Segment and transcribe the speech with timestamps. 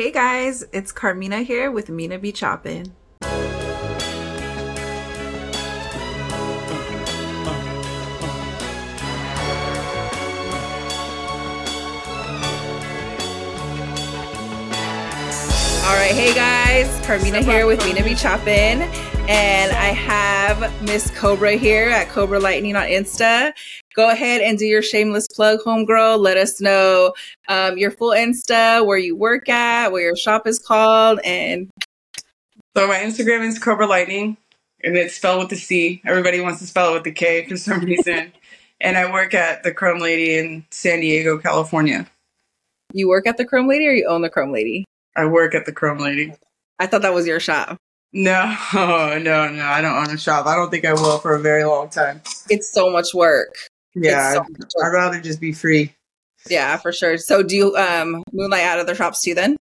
[0.00, 2.94] Hey guys, it's Carmina here with Mina B Choppin'.
[3.20, 3.26] All
[15.96, 18.90] right, hey guys, Carmina here with Mina B Choppin',
[19.28, 23.52] and I have Miss Cobra here at Cobra Lightning on Insta.
[23.94, 26.18] Go ahead and do your shameless plug, homegirl.
[26.18, 27.14] Let us know
[27.48, 31.70] um, your full Insta, where you work at, where your shop is called, and
[32.76, 34.36] So my Instagram is Cobra Lightning,
[34.82, 36.00] and it's spelled with a C.
[36.06, 38.32] Everybody wants to spell it with a K for some reason.
[38.80, 42.06] and I work at the Chrome Lady in San Diego, California.
[42.92, 44.84] you work at the Chrome Lady or you own the Chrome Lady.
[45.16, 46.32] I work at the Chrome Lady.
[46.78, 47.76] I thought that was your shop.
[48.12, 49.64] No, no, no.
[49.64, 50.46] I don't own a shop.
[50.46, 52.20] I don't think I will for a very long time.
[52.48, 53.54] It's so much work.
[53.94, 55.94] Yeah, so I'd, much I'd rather just be free.
[56.48, 57.18] Yeah, for sure.
[57.18, 59.56] So do you um moonlight out other shops too then?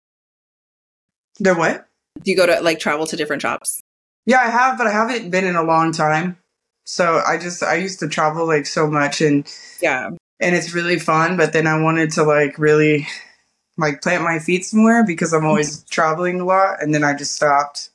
[1.38, 1.86] They're what?
[2.22, 3.80] Do you go to like travel to different shops?
[4.26, 6.38] Yeah, I have, but I haven't been in a long time.
[6.84, 10.10] So I just I used to travel like so much, and Yeah.
[10.40, 11.36] and it's really fun.
[11.36, 13.06] But then I wanted to like really
[13.76, 17.34] like plant my feet somewhere because I'm always traveling a lot, and then I just
[17.34, 17.90] stopped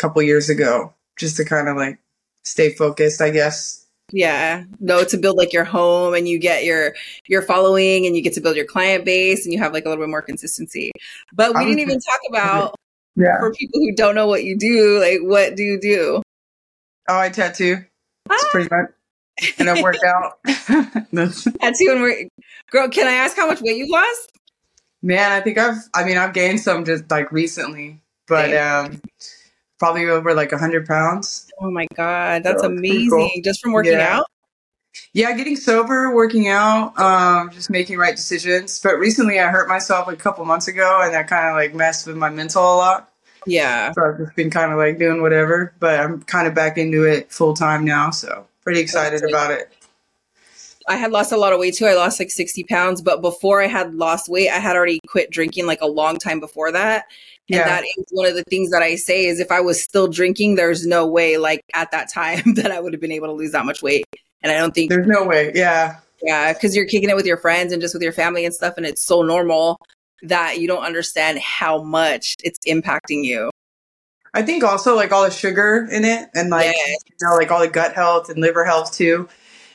[0.00, 1.98] couple years ago just to kind of like
[2.42, 3.86] stay focused, I guess.
[4.12, 4.64] Yeah.
[4.80, 6.94] No, to build like your home and you get your
[7.28, 9.88] your following and you get to build your client base and you have like a
[9.88, 10.90] little bit more consistency.
[11.32, 12.74] But we didn't even talk about
[13.16, 13.38] Yeah.
[13.38, 16.22] for people who don't know what you do, like what do you do?
[17.08, 17.84] Oh, I tattoo.
[18.28, 18.90] That's pretty much.
[19.58, 20.38] And I work out.
[21.12, 22.16] That's, Tattoo and work.
[22.70, 24.32] Girl, can I ask how much weight you lost?
[25.02, 25.76] man, I think I've.
[25.94, 29.00] I mean, I've gained some just like recently, but um,
[29.80, 31.50] probably over like a hundred pounds.
[31.60, 33.10] Oh my god, that's So, amazing.
[33.10, 33.30] cool.
[33.42, 34.18] Just from working Yeah.
[34.18, 34.26] out?
[35.12, 38.78] Yeah, getting sober, working out, um, just making right decisions.
[38.80, 42.06] But recently, I hurt myself a couple months ago, and that kind of like messed
[42.06, 43.10] with my mental a lot.
[43.46, 43.92] Yeah.
[43.92, 47.04] So I've just been kind of like doing whatever, but I'm kind of back into
[47.04, 48.10] it full time now.
[48.10, 49.72] So pretty excited about it.
[50.88, 51.86] I had lost a lot of weight too.
[51.86, 55.30] I lost like 60 pounds, but before I had lost weight, I had already quit
[55.30, 57.04] drinking like a long time before that.
[57.48, 57.64] And Yeah.
[57.64, 60.54] that is one of the things that I say is if I was still drinking,
[60.54, 63.52] there's no way like at that time that I would have been able to lose
[63.52, 64.04] that much weight.
[64.42, 65.52] And I don't think, There's no way.
[65.54, 65.96] Yeah.
[66.22, 68.74] yeah, because you're kicking it with your friends and just with your family and stuff.
[68.76, 69.78] And it's so normal
[70.22, 73.50] that you don't understand how much it's impacting you.
[74.32, 76.96] I think also like all the sugar in it and like Yes.
[77.06, 79.28] you know like all the gut health and liver health too.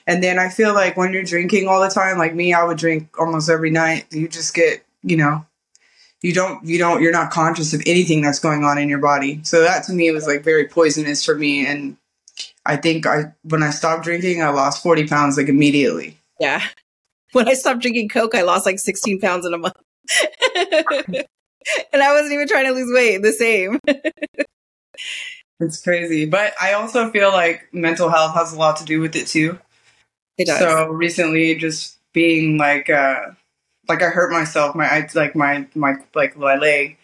[0.08, 2.78] And then I feel like when you're drinking all the time, like me, I would
[2.78, 4.06] drink almost every night.
[4.12, 5.44] You just get, you know,
[6.26, 9.40] you don't, you don't, you're not conscious of anything that's going on in your body.
[9.44, 11.68] So that to me was like very poisonous for me.
[11.68, 11.98] And
[12.66, 16.18] I think I, when I stopped drinking, I lost 40 pounds like immediately.
[16.40, 16.62] Yeah.
[17.32, 19.76] When I stopped drinking Coke, I lost like 16 pounds in a month.
[20.56, 23.80] and I wasn't even trying to lose weight, the same.
[25.60, 26.26] It's crazy.
[26.26, 29.58] But I also feel like mental health has a lot to do with it too.
[30.38, 30.60] It does.
[30.60, 33.32] So recently, just being like, uh,
[33.88, 36.98] like I hurt myself, my I, like my my like my leg,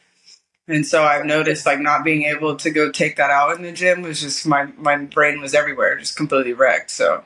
[0.68, 3.72] and so I've noticed like not being able to go take that out in the
[3.72, 6.92] gym was just my my brain was everywhere, just completely wrecked.
[6.92, 7.24] So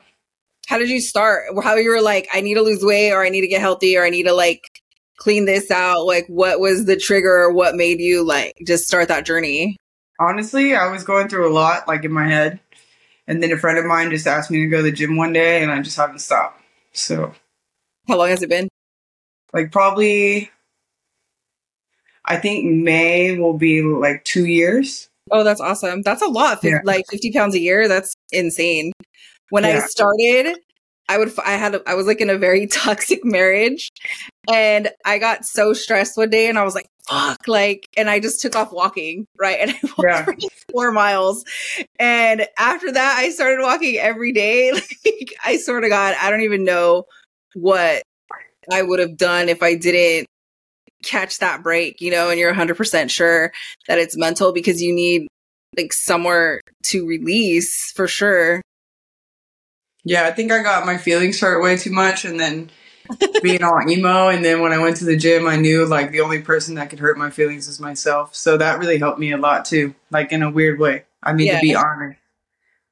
[0.68, 1.44] How did you start?
[1.62, 3.96] How you were like, I need to lose weight or I need to get healthy
[3.96, 4.62] or I need to like
[5.18, 6.06] clean this out?
[6.06, 9.76] Like, what was the trigger what made you like just start that journey?
[10.18, 12.60] honestly, I was going through a lot like in my head,
[13.26, 15.32] and then a friend of mine just asked me to go to the gym one
[15.32, 16.62] day, and I just haven't stopped.
[16.92, 17.34] So
[18.08, 18.68] How long has it been?
[19.56, 20.50] Like probably,
[22.24, 25.08] I think May will be like two years.
[25.30, 26.02] Oh, that's awesome.
[26.02, 26.62] That's a lot.
[26.62, 26.80] Yeah.
[26.84, 27.88] Like 50 pounds a year.
[27.88, 28.92] That's insane.
[29.50, 30.58] When I started,
[31.08, 33.90] I would, I had, a, I was like in a very toxic marriage
[34.52, 38.20] and I got so stressed one day and I was like, fuck, like, and I
[38.20, 39.58] just took off walking, right?
[39.60, 40.24] And I walked Yeah.
[40.24, 41.44] for like four miles.
[41.98, 44.72] And after that, I started walking every day.
[45.06, 47.04] Like, I swear to God, I don't even know
[47.54, 48.02] what
[48.72, 50.26] I would have done if I didn't
[51.04, 53.52] catch that break, you know, and you're 100% sure
[53.88, 55.28] that it's mental because you need
[55.76, 58.62] like somewhere to release for sure.
[60.04, 62.70] Yeah, I think I got my feelings hurt way too much and then
[63.42, 64.28] being all emo.
[64.28, 66.90] And then when I went to the gym, I knew like the only person that
[66.90, 68.34] could hurt my feelings is myself.
[68.34, 71.04] So that really helped me a lot too, like in a weird way.
[71.22, 71.56] I mean, Yeah.
[71.56, 72.18] to be honest.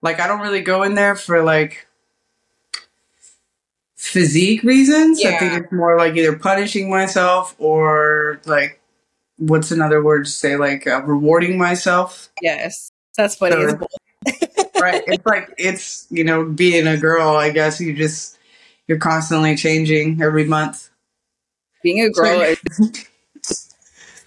[0.02, 1.86] Like, I don't really go in there for like
[4.06, 5.24] physique reasons.
[5.24, 8.80] I think it's more like either punishing myself or like,
[9.36, 10.56] what's another word to say?
[10.56, 12.30] Like, uh, rewarding myself.
[12.40, 12.90] Yes.
[13.16, 13.56] That's funny.
[13.56, 13.68] Sure.
[13.68, 13.88] as bull.
[14.80, 18.38] right it's like it's you know being a girl i guess you just
[18.88, 20.88] you're constantly changing every month
[21.82, 22.58] Being a girl is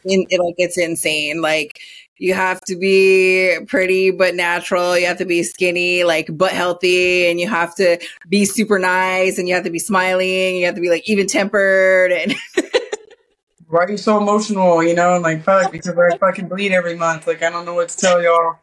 [0.07, 1.41] in, it, like it's insane.
[1.41, 1.76] Like
[2.19, 4.97] you have to be pretty but natural.
[4.97, 7.99] You have to be skinny, like but healthy, and you have to
[8.29, 10.57] be super nice, and you have to be smiling.
[10.57, 12.35] You have to be like even tempered, and
[13.67, 14.83] why are you so emotional?
[14.83, 17.27] You know, and like fuck because I fucking bleed every month.
[17.27, 18.57] Like I don't know what to tell y'all.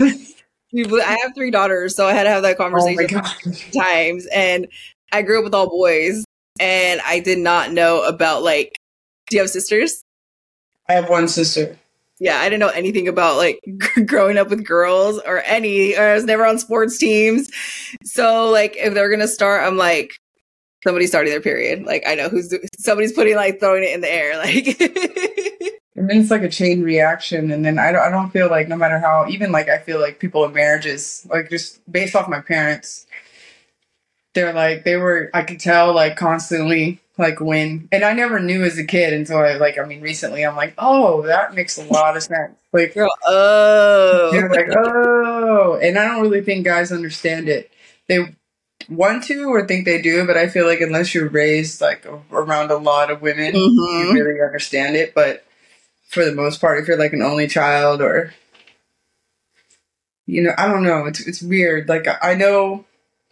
[0.00, 3.36] I have three daughters, so I had to have that Oh conversation god.
[3.72, 4.26] times.
[4.34, 4.66] And
[5.12, 6.24] I grew up with all boys,
[6.58, 8.76] and I did not know about like.
[9.28, 10.04] Do you have sisters?
[10.88, 11.78] I have one sister.
[12.22, 13.58] Yeah, I didn't know anything about like
[14.06, 15.96] growing up with girls or any.
[15.96, 17.50] Or I was never on sports teams,
[18.04, 20.12] so like if they're gonna start, I'm like,
[20.84, 21.82] somebody's starting their period.
[21.82, 24.38] Like I know who's somebody's putting like throwing it in the air.
[25.94, 28.68] Like then it's like a chain reaction, and then I don't, I don't feel like
[28.68, 32.28] no matter how even like I feel like people in marriages like just based off
[32.28, 33.04] my parents,
[34.34, 38.64] they're like they were I could tell like constantly like when and I never knew
[38.64, 41.84] as a kid until I like I mean recently I'm like oh that makes a
[41.84, 47.48] lot of sense like girl, oh, like, oh, and I don't really think guys understand
[47.48, 47.70] it.
[48.08, 48.34] They
[48.88, 52.70] want to or think they do, but I feel like unless you're raised like around
[52.70, 54.14] a lot of women, you Mhm.
[54.14, 55.14] really understand it.
[55.14, 55.44] But
[56.08, 58.32] for the most part, if you're like an only child or,
[60.26, 61.88] you know, I don't know, it's it's weird.
[61.88, 62.86] Like I know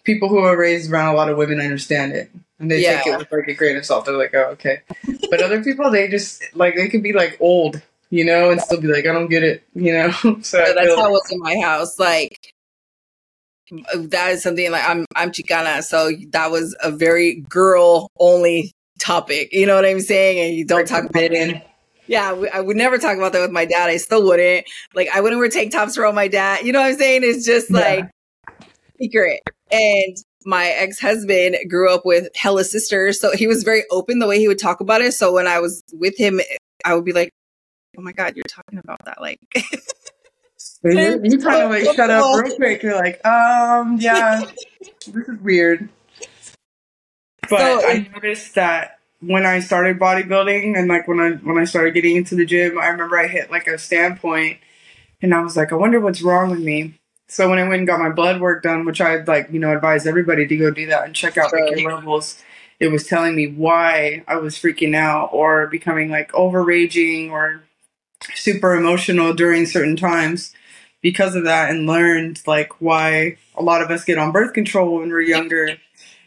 [0.04, 2.30] people who are raised around a lot of women understand it.
[2.60, 4.04] And they take it with like a grain of salt.
[4.04, 4.82] They're like, oh, okay.
[5.30, 7.80] But other people, they just like they could be like old,
[8.10, 10.10] you know, and still be like, I don't get it, you know.
[10.42, 11.98] so that's how it was in my house.
[11.98, 12.52] Like
[13.94, 19.48] that is something like I'm I'm Chicana, so that was a very girl only topic.
[19.52, 20.38] You know what I'm saying?
[20.38, 21.62] And you don't talk about it.
[22.06, 23.88] Yeah, we- I would never talk about that with my dad.
[23.88, 24.66] I still wouldn't.
[24.94, 26.64] Like, I wouldn't wear tank tops around my dad.
[26.66, 27.22] You know what I'm saying?
[27.22, 27.78] It's just Yeah.
[27.78, 28.10] like
[29.00, 29.40] secret.
[29.70, 34.26] And my ex husband grew up with hella sisters, so he was very open the
[34.26, 35.12] way he would talk about it.
[35.12, 36.40] So when I was with him,
[36.84, 37.32] I would be like,
[37.98, 39.40] "Oh my god, you're talking about that!" Like,
[40.82, 42.82] You, you kind of like shut up real quick.
[42.82, 44.42] You're like, um, yeah,
[45.06, 45.88] this is weird.
[47.48, 51.64] But So I noticed that when I started bodybuilding and like when I when I
[51.64, 54.58] started getting into the gym, I remember I hit like a standpoint,
[55.20, 56.98] and I was like, I wonder what's wrong with me.
[57.30, 59.72] So when I went and got my blood work done, which I'd like, you know,
[59.72, 62.42] advise everybody to go do that and check out your levels,
[62.80, 67.62] it was telling me why I was freaking out or becoming like over raging or
[68.34, 70.52] super emotional during certain times
[71.02, 74.98] because of that and learned like why a lot of us get on birth control
[74.98, 75.76] when we're younger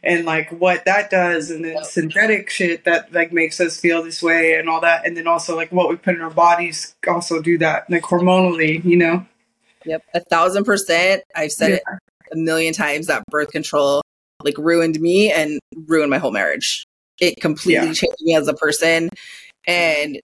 [0.04, 1.84] and like what that does and then Yep.
[1.84, 5.06] synthetic shit that like makes us feel this way and all that.
[5.06, 8.84] And then also like what we put in our bodies also do that like hormonally
[8.86, 9.26] you know
[9.86, 11.24] yep, a thousand percent.
[11.36, 11.76] I've said Yeah.
[11.76, 11.84] it
[12.34, 14.02] a million times that birth control
[14.44, 16.86] like ruined me and ruined my whole marriage.
[17.20, 17.94] It completely Yeah.
[17.94, 19.10] changed me as a person.
[19.68, 20.20] And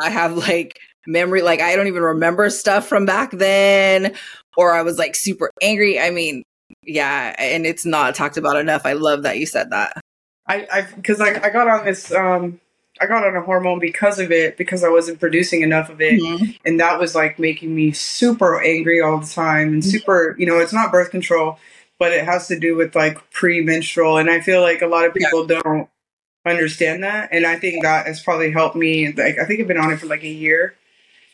[0.00, 4.14] I have like memory, like I don't even remember stuff from back then,
[4.56, 5.98] or I was like super angry.
[6.00, 6.42] I mean,
[6.84, 8.86] yeah, and it's not talked about enough.
[8.86, 10.00] I love that you said that.
[10.46, 12.60] i i because I, I got on this um
[13.00, 16.20] i got on a hormone because of it because i wasn't producing enough of it.
[16.20, 16.58] Mhm.
[16.64, 20.58] and that was like making me super angry all the time and super you know
[20.58, 21.58] it's not birth control
[21.98, 24.16] but it has to do with like pre-menstrual.
[24.16, 25.88] And i feel like a lot of people don't
[26.46, 27.28] understand that.
[27.32, 29.98] And i think that has probably helped me like i think i've been on it
[29.98, 30.74] for like a year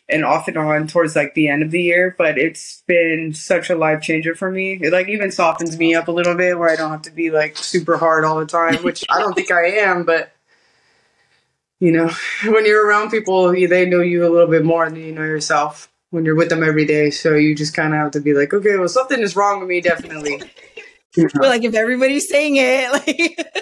[0.08, 2.14] and off and on towards like the end of the year.
[2.16, 4.78] But it's been such a life changer for me.
[4.80, 7.30] It like even softens me up a little bit where i don't have to be
[7.30, 10.32] like super hard all the time which i don't think i am but
[11.80, 12.10] you know
[12.44, 15.90] when you're around people they know you a little bit more than you know yourself
[16.10, 18.52] when you're with them every day so you just kind of have to be like
[18.54, 20.40] okay well something is wrong with me definitely
[21.16, 21.28] You know?
[21.34, 23.56] But like if everybody's saying it, like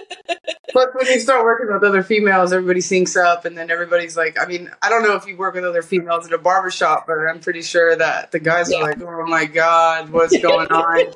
[0.72, 4.36] Plus, when you start working with other females, everybody syncs up, and then everybody's like,
[4.40, 7.14] I mean, I don't know if you work with other females at a barbershop, but
[7.30, 8.78] I'm pretty sure that the guys Yeah.
[8.78, 11.14] are like, oh my God, what's going on?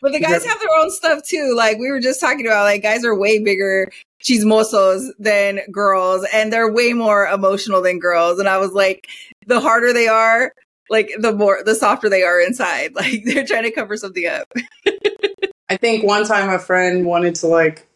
[0.00, 0.50] But the guys Yeah.
[0.50, 1.54] have their own stuff too.
[1.56, 3.90] Like we were just talking about, like guys are way bigger
[4.22, 8.38] chismosos than girls, and they're way more emotional than girls.
[8.38, 9.08] And I was like,
[9.46, 10.52] the harder they are,
[10.90, 12.92] like the more the softer they are inside.
[12.98, 14.52] Like they're trying to cover something up.
[15.70, 17.86] I think one time a friend wanted to, like,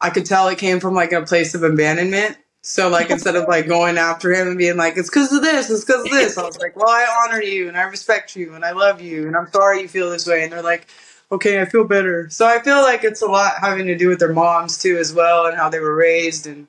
[0.00, 2.36] I could tell it came from like a place of abandonment.
[2.62, 5.70] So, like, instead of like going after him and being like, it's because of this,
[5.70, 8.54] it's because of this, I was like, well, I honor you and I respect you
[8.54, 10.42] and I love you and I'm sorry you feel this way.
[10.42, 10.88] And they're like,
[11.30, 12.28] okay, I feel better.
[12.30, 15.12] So I feel like it's a lot having to do with their moms too, as
[15.12, 16.66] well, and how they were raised and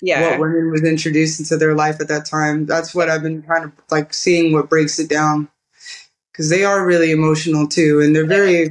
[0.00, 2.66] Yeah, what women was introduced into their life at that time.
[2.66, 5.48] That's what I've been kind of like seeing what breaks it down
[6.32, 8.70] because they are really emotional too, and they're very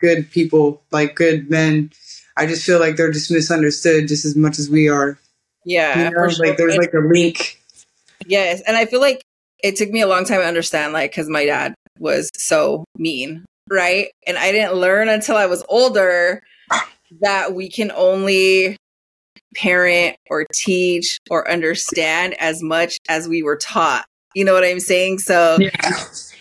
[0.00, 1.92] good people, like good men.
[2.36, 5.18] I just feel like they're just misunderstood just as much as we are.
[5.64, 7.60] Yeah, you know, like there's like a link.
[8.26, 9.22] Yes, and I feel like
[9.62, 13.44] it took me a long time to understand, like, because my dad was so mean,
[13.70, 14.08] right?
[14.26, 16.42] And I didn't learn until I was older
[17.20, 18.76] that we can only
[19.54, 24.06] parent or teach or understand as much as we were taught.
[24.34, 25.18] You know what I'm saying?
[25.18, 25.70] So Yeah.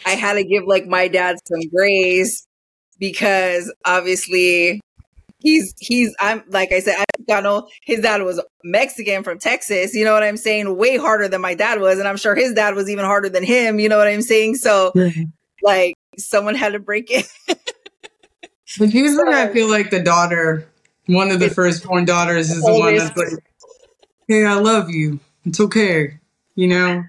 [0.06, 2.46] I had to give like my dad some grace
[3.00, 4.82] because obviously
[5.40, 9.94] he's he's I'm like I said, I got no his dad was Mexican from Texas,
[9.94, 10.76] you know what I'm saying?
[10.76, 13.44] Way harder than my dad was, and I'm sure his dad was even harder than
[13.44, 14.56] him, you know what I'm saying?
[14.56, 14.92] So
[15.62, 17.28] like someone had to break it.
[18.80, 20.68] But usually, I feel like the daughter,
[21.06, 23.44] one of the firstborn daughters, is the one that's like,
[24.28, 25.20] "Hey, I love you.
[25.46, 26.18] It's okay,"
[26.56, 27.04] you know.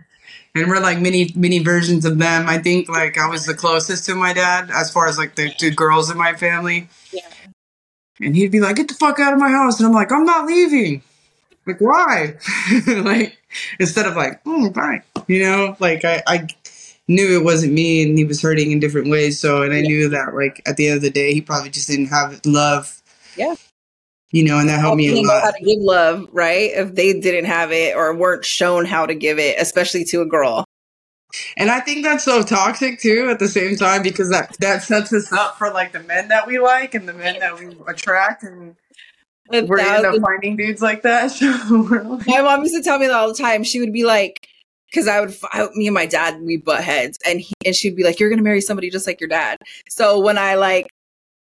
[0.55, 2.49] And we're like many, many versions of them.
[2.49, 5.51] I think like I was the closest to my dad as far as like the
[5.51, 6.89] two girls in my family.
[7.13, 7.23] Yeah.
[8.21, 10.25] And he'd be like, "Get the fuck out of my house," and I'm like, "I'm
[10.25, 11.03] not leaving."
[11.67, 12.35] Like why?
[12.87, 13.39] like
[13.81, 15.77] instead of like, "Oh, bye," you know.
[15.81, 16.47] Like I, I
[17.09, 19.39] knew it wasn't me, and he was hurting in different ways.
[19.41, 19.89] So, and I Yeah.
[19.89, 23.03] knew that like at the end of the day, he probably just didn't have love.
[23.37, 23.55] Yeah.
[24.31, 25.55] You know, and that helped me a Didn't how lot.
[25.57, 26.71] to give love, right?
[26.75, 30.27] If they didn't have it or weren't shown how to give it, especially to a
[30.27, 30.65] girl.
[31.57, 35.13] And I think that's so toxic too at the same time because that that sets
[35.13, 38.43] us up for like the men that we like and the men that we attract
[38.45, 38.77] and
[39.51, 41.31] we're end up finding dudes like that.
[41.39, 43.65] So like, My mom used to tell me that all the time.
[43.65, 44.49] She would be like,
[44.95, 47.97] because I would, I, me and my dad, we butt heads, and he, and she'd
[47.97, 49.59] be like, "You're gonna marry somebody just like your dad."
[49.89, 50.89] So when I like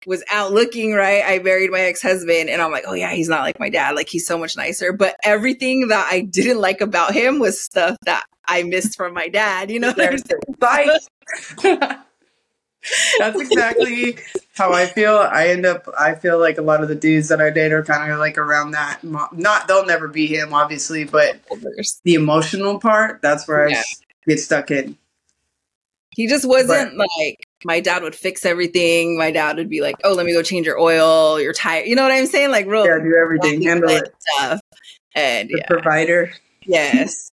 [0.08, 3.30] was out looking, right, I married my ex husband, and I'm like, "Oh yeah, he's
[3.30, 3.96] not like my dad.
[3.96, 7.98] Like he's so much nicer." But everything that I didn't like about him was stuff
[8.06, 9.70] that I missed from my dad.
[9.70, 10.42] You know what I'm saying?
[10.60, 11.98] Bye.
[13.20, 14.18] That's exactly
[14.56, 15.18] how I feel.
[15.18, 15.88] I end up.
[15.98, 18.38] I feel like a lot of the dudes that I date are kind of like
[18.38, 19.00] around that.
[19.04, 21.38] Not they'll never be him, obviously, but
[22.04, 23.22] the emotional part.
[23.22, 23.80] That's where I Yeah.
[23.80, 24.98] s- get stuck in.
[26.16, 29.18] He just wasn't like my dad would fix everything.
[29.18, 31.96] My dad would be like, "Oh, let me go change your oil, your tire." You
[31.96, 32.52] know what I'm saying?
[32.52, 34.14] Like real Yeah, do everything, handle it.
[34.20, 34.60] stuff.
[35.16, 36.32] And The yeah, provider.
[36.66, 37.32] yes.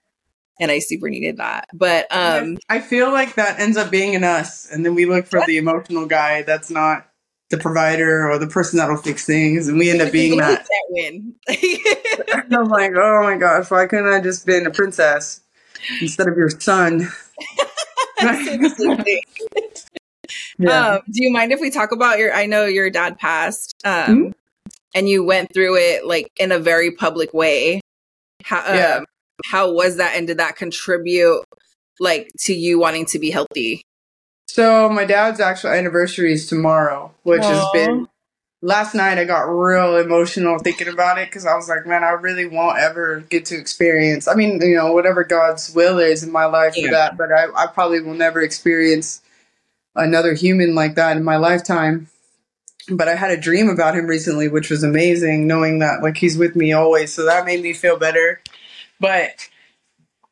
[0.60, 1.68] And I super needed that.
[1.72, 5.26] But um I feel like that ends up being in us, and then we look
[5.26, 7.06] for the emotional guy that's not
[7.50, 10.66] the provider or the person that'll fix things, and we end up being that.
[10.90, 11.34] win.
[11.48, 15.40] I'm like, oh my gosh, why couldn't I just been a princess
[16.00, 17.08] instead of your son?
[20.58, 20.94] Yeah.
[20.94, 24.08] Um, do you mind if we talk about your I know your dad passed um
[24.08, 24.34] Mhm.
[24.94, 27.80] and you went through it like in a very public way.
[28.42, 29.00] How um, Yeah.
[29.46, 31.44] How was that and did that contribute
[32.00, 33.82] like to you wanting to be healthy?
[34.46, 38.08] So my dad's actual anniversary is tomorrow, which has been.
[38.60, 42.10] Last night I got real emotional thinking about it because I was like, man, I
[42.10, 44.26] really won't ever get to experience.
[44.26, 46.86] I mean, you know, whatever God's will is in my life Yeah.
[46.86, 49.20] for that, but I, I probably will never experience
[49.94, 52.08] another human like that in my lifetime.
[52.90, 56.38] But I had a dream about him recently, which was amazing, knowing that like he's
[56.38, 57.12] with me always.
[57.12, 58.40] So that made me feel better.
[59.00, 59.48] But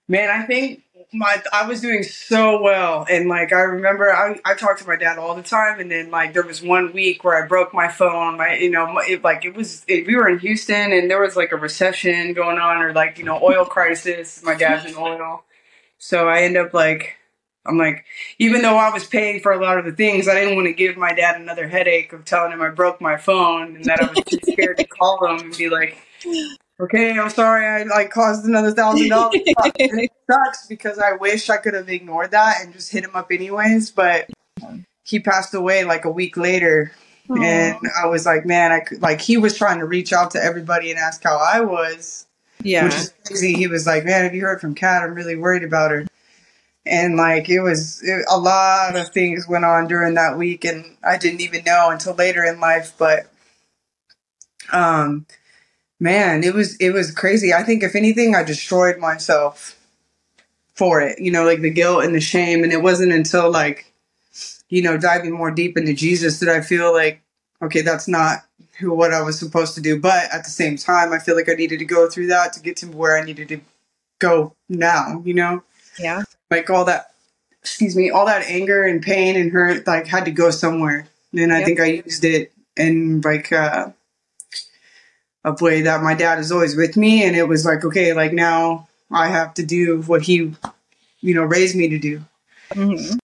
[0.09, 0.83] man, I think
[1.13, 4.97] my I was doing so well, and like I remember, I I talked to my
[4.97, 7.89] dad all the time, and then like there was one week where I broke my
[7.89, 8.37] phone.
[8.37, 11.37] My you know it, like it was it, we were in Houston, and there was
[11.37, 14.43] like a recession going on, or like you know oil crisis.
[14.43, 15.45] My dad's in oil,
[15.99, 17.15] so I end up like.
[17.69, 18.05] I'm like,
[18.39, 20.73] even though I was paying for a lot of the things, I didn't want to
[20.73, 24.07] give my dad another headache of telling him I broke my phone and that I
[24.07, 25.99] was too scared to call him and be like,
[26.81, 29.41] okay, I'm sorry, I like caused another thousand dollars.
[29.79, 33.15] And it sucks because I wish I could have ignored that and just hit him
[33.15, 33.91] up anyways.
[33.91, 34.29] But
[35.05, 36.93] he passed away like a week later,
[37.29, 40.43] and I was like, man, I could like he was trying to reach out to
[40.43, 42.27] everybody and ask how I was,
[42.63, 42.85] yeah.
[42.85, 43.55] which is crazy.
[43.55, 45.03] He was like, man, have you heard from Kat?
[45.03, 46.07] I'm really worried about her.
[46.85, 50.97] And like it was it, a lot of things went on during that week, and
[51.03, 52.93] I didn't even know until later in life.
[52.97, 53.27] But
[54.73, 55.27] um,
[56.01, 57.53] man, it was it was crazy.
[57.53, 59.79] I think if anything, I destroyed myself
[60.75, 61.19] for it.
[61.21, 62.63] You know, like the guilt and the shame.
[62.63, 63.93] And it wasn't until like,
[64.69, 67.23] you know, diving more deep into Jesus that I feel like,
[67.63, 68.41] okay, that's not
[68.79, 69.99] who what I was supposed to do.
[69.99, 72.61] But at the same time, I feel like I needed to go through that to
[72.61, 73.61] get to where I needed to
[74.19, 75.23] go now.
[75.25, 75.63] You know,
[75.99, 76.23] yeah.
[76.51, 77.11] like all that.
[77.63, 81.09] Excuse me, all that anger and pain and hurt like had to go somewhere.
[81.37, 81.67] And I Yep.
[81.67, 83.89] think I used it in like uh
[85.47, 88.33] a way that my dad is always with me and it was like okay like
[88.35, 90.53] now i have to do what he
[91.21, 92.23] you know raised me to do
[92.75, 93.19] Mhm.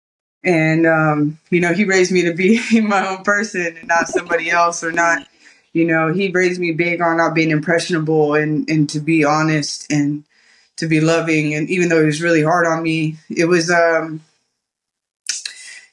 [0.43, 4.49] and um you know he raised me to be my own person and not somebody
[4.61, 5.25] else or not
[5.71, 9.85] You know, he raised me big on not being impressionable and, and to be honest
[9.91, 10.23] and
[10.77, 11.53] to be loving.
[11.53, 14.21] And even though he was really hard on me, it was, um,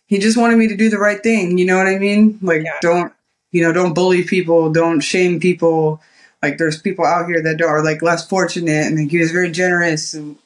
[0.07, 1.59] he just wanted me to do the right thing.
[1.59, 2.39] You know what I mean?
[2.41, 2.79] Like, Yeah.
[2.81, 3.13] don't,
[3.53, 6.01] you know, don't bully people, don't shame people.
[6.43, 10.15] Like, there's people out here that are like less fortunate, and he was very generous
[10.15, 10.37] and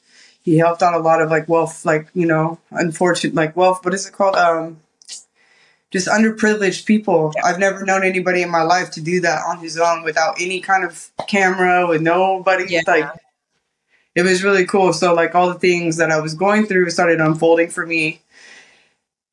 [0.42, 3.84] he helped out a lot of like wealth, like you know, unfortunate, like wealth.
[3.84, 4.36] What is it called?
[4.36, 4.80] Um,
[5.90, 7.32] just underprivileged people.
[7.42, 10.60] I've never known anybody in my life to do that on his own without any
[10.60, 12.66] kind of camera, with nobody.
[12.68, 12.82] Yeah.
[12.86, 13.10] Like,
[14.14, 14.92] it was really cool.
[14.92, 18.20] So like all the things that I was going through started unfolding for me.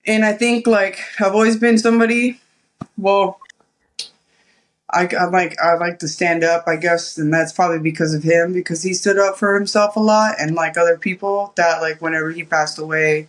[0.05, 2.39] And I think like I've always been somebody,
[2.97, 3.39] well,
[4.89, 8.24] I, I like I like to stand up, I guess, and that's probably because of
[8.24, 12.01] him because he stood up for himself a lot and like other people that like
[12.01, 13.27] whenever he passed away,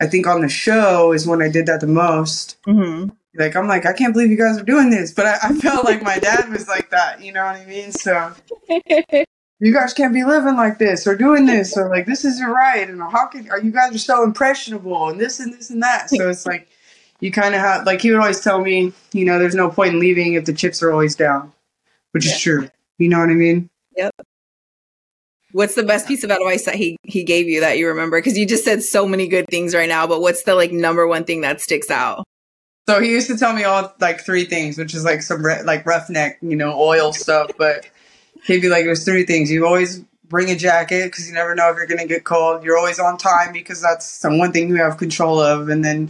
[0.00, 2.58] I think on the show is when I did that the most.
[2.66, 3.08] Mm-hmm.
[3.38, 5.84] Like I'm like I can't believe you guys are doing this, but I, I felt
[5.84, 7.90] like my dad was like that, you know what I mean?
[7.92, 8.34] So
[9.60, 12.88] you guys can't be living like this or doing this or like this isn't right
[12.88, 16.10] and how can are you guys are so impressionable and this and this and that
[16.10, 16.68] so it's like
[17.20, 19.94] you kind of have like he would always tell me you know there's no point
[19.94, 21.52] in leaving if the chips are always down
[22.12, 22.32] which Yeah.
[22.32, 24.14] is true you know what i mean Yep.
[25.52, 28.18] What's the best piece of advice that he he gave you that you remember?
[28.18, 31.06] Because you just said so many good things right now, but what's the like number
[31.08, 32.24] one thing that sticks out?
[32.88, 35.62] so he used to tell me all like three things which is like some re-
[35.62, 37.86] like roughneck you know oil stuff but
[38.46, 39.98] he'd be like there's three things you always
[40.28, 42.98] bring a jacket because you never know if you're going to get cold you're always
[42.98, 46.08] on time because that's the one thing you have control of and then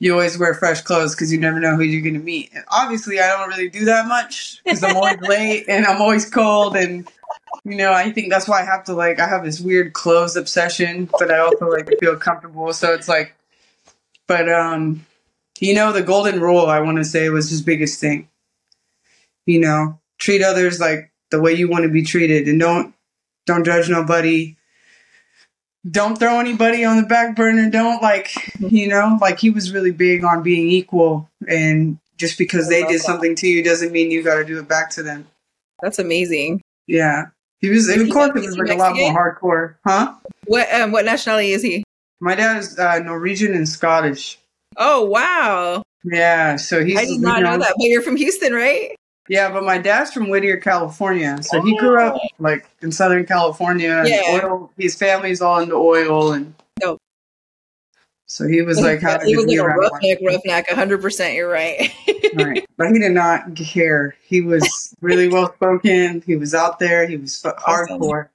[0.00, 2.50] you always wear fresh clothes because you never know who you're going to meet.
[2.54, 6.28] And obviously, I don't really do that much because I'm always late and I'm always
[6.28, 6.76] cold.
[6.76, 7.08] And,
[7.64, 10.36] you know, I think that's why I have to, like, I have this weird clothes
[10.36, 12.72] obsession, but I also like to feel comfortable.
[12.72, 13.34] So it's like,
[14.28, 15.04] but, um,
[15.58, 18.28] you know, the golden rule, I want to say, was his biggest thing.
[19.46, 22.94] You know, treat others like the way you want to be treated and don't,
[23.46, 24.57] don't judge nobody
[25.88, 27.70] don't throw anybody on the back burner.
[27.70, 31.28] Don't like, you know, like he was really big on being equal.
[31.46, 33.04] And just because they did that.
[33.04, 35.26] something to you doesn't mean you got to do it back to them.
[35.80, 36.62] That's amazing.
[36.86, 37.26] Yeah.
[37.60, 39.74] He was, Is of course, it is was he like a lot more hardcore.
[39.84, 40.14] Huh?
[40.46, 41.84] What um, what nationality is he?
[42.20, 44.38] My dad is uh, Norwegian and Scottish.
[44.76, 46.56] Oh wow, Yeah.
[46.56, 47.74] So he's, I did you not know know- that.
[47.76, 48.94] But you're from Houston, right?
[49.28, 51.42] Yeah, but my dad's from Whittier, California.
[51.42, 52.28] So he grew up oh.
[52.38, 54.02] like in Southern California.
[54.06, 54.40] Yeah.
[54.42, 56.32] Oil, his family's all into oil.
[56.32, 57.00] And Dope.
[58.26, 61.34] so he was like, how he was like a roughneck, roughneck, hundred percent.
[61.34, 61.92] You're right.
[62.34, 62.66] right.
[62.76, 64.16] But he did not care.
[64.22, 66.22] He was really well spoken.
[66.26, 67.06] He was out there.
[67.06, 68.00] He was Awesome.
[68.00, 68.28] hardcore.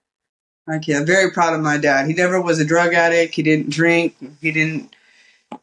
[0.67, 2.08] Like, yeah, very proud of my dad.
[2.08, 3.36] He never was a drug addict.
[3.36, 4.15] He didn't drink.
[4.39, 4.95] He didn't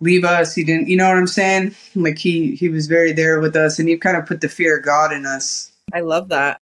[0.01, 0.55] leave us.
[0.55, 1.75] He didn't, you know what I'm saying?
[1.95, 4.79] Like he he was very there with us, and he kind of put the fear
[4.79, 5.73] of God in us.
[5.93, 6.61] I love that.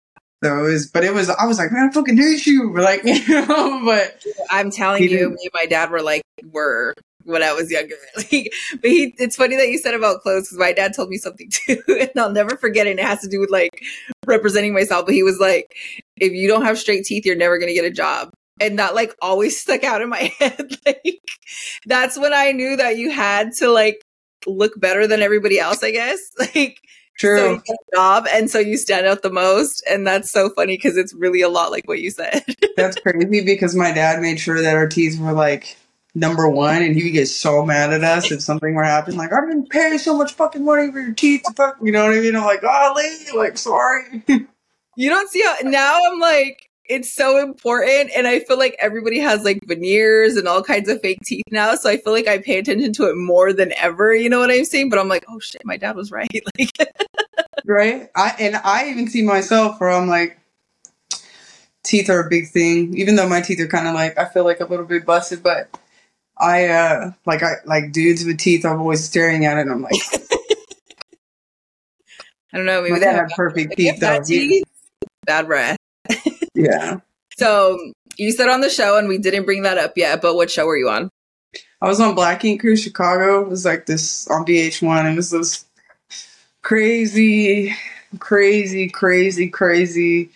[0.42, 1.28] So it was, but it was.
[1.28, 2.72] I was like, man, I fucking hate you.
[2.74, 6.22] But like, you know, but I'm telling you, didn't- me and my dad were like
[6.50, 7.96] were when I was younger.
[8.16, 11.18] Like, but he, it's funny that you said about clothes because my dad told me
[11.18, 12.92] something too, and I'll never forget it.
[12.92, 13.82] And it has to do with like
[14.26, 15.04] representing myself.
[15.04, 15.74] But he was like,
[16.16, 18.30] "If you don't have straight teeth, you're never gonna get a job."
[18.60, 20.76] And that like always stuck out in my head.
[20.86, 21.20] like
[21.86, 24.04] that's when I knew that you had to like
[24.46, 25.82] look better than everybody else.
[25.82, 26.78] I guess like.
[27.18, 27.56] True.
[27.56, 31.12] a job, and so you stand out the most, and that's so funny because it's
[31.12, 32.42] really a lot like what you said.
[32.78, 35.76] That's crazy because my dad made sure that our teeth were like
[36.14, 39.18] number one, and he would get so mad at us if something were happening.
[39.18, 41.42] Like, I didn't pay so much fucking money for your teeth.
[41.56, 42.36] Fuck, you know what I mean?
[42.36, 43.04] I'm like, golly,
[43.36, 44.24] like, sorry.
[44.96, 48.10] You don't see how now I'm like, it's so important.
[48.16, 51.76] And I feel like everybody has like veneers and all kinds of fake teeth now.
[51.76, 54.12] So I feel like I pay attention to it more than ever.
[54.12, 54.90] You know what I'm saying?
[54.90, 56.28] But I'm like, oh shit, my dad was right.
[56.58, 56.88] Like,
[57.64, 58.10] right?
[58.16, 60.38] I and I even see myself where I'm like,
[61.84, 62.96] teeth are a big thing.
[62.96, 65.42] Even though my teeth are kind of like, I feel like a little bit busted,
[65.42, 65.68] but.
[66.42, 68.64] I uh like I like dudes with teeth.
[68.64, 69.62] I'm always staring at it.
[69.62, 69.92] and I'm like,
[72.54, 72.80] I don't know.
[72.80, 74.06] Maybe my they dad have had perfect teeth though.
[74.06, 74.64] bad teeth,
[75.26, 75.76] bad breath.
[76.54, 76.98] Yeah,
[77.36, 77.78] So
[78.16, 80.66] you said on the show, and we didn't bring that up yet, but what show
[80.66, 81.10] were you on?
[81.82, 83.40] I was on Black Ink Crew Chicago.
[83.42, 85.00] It was like this on VH1.
[85.00, 85.64] And it was this
[86.62, 87.74] crazy,
[88.18, 90.30] crazy, crazy, crazy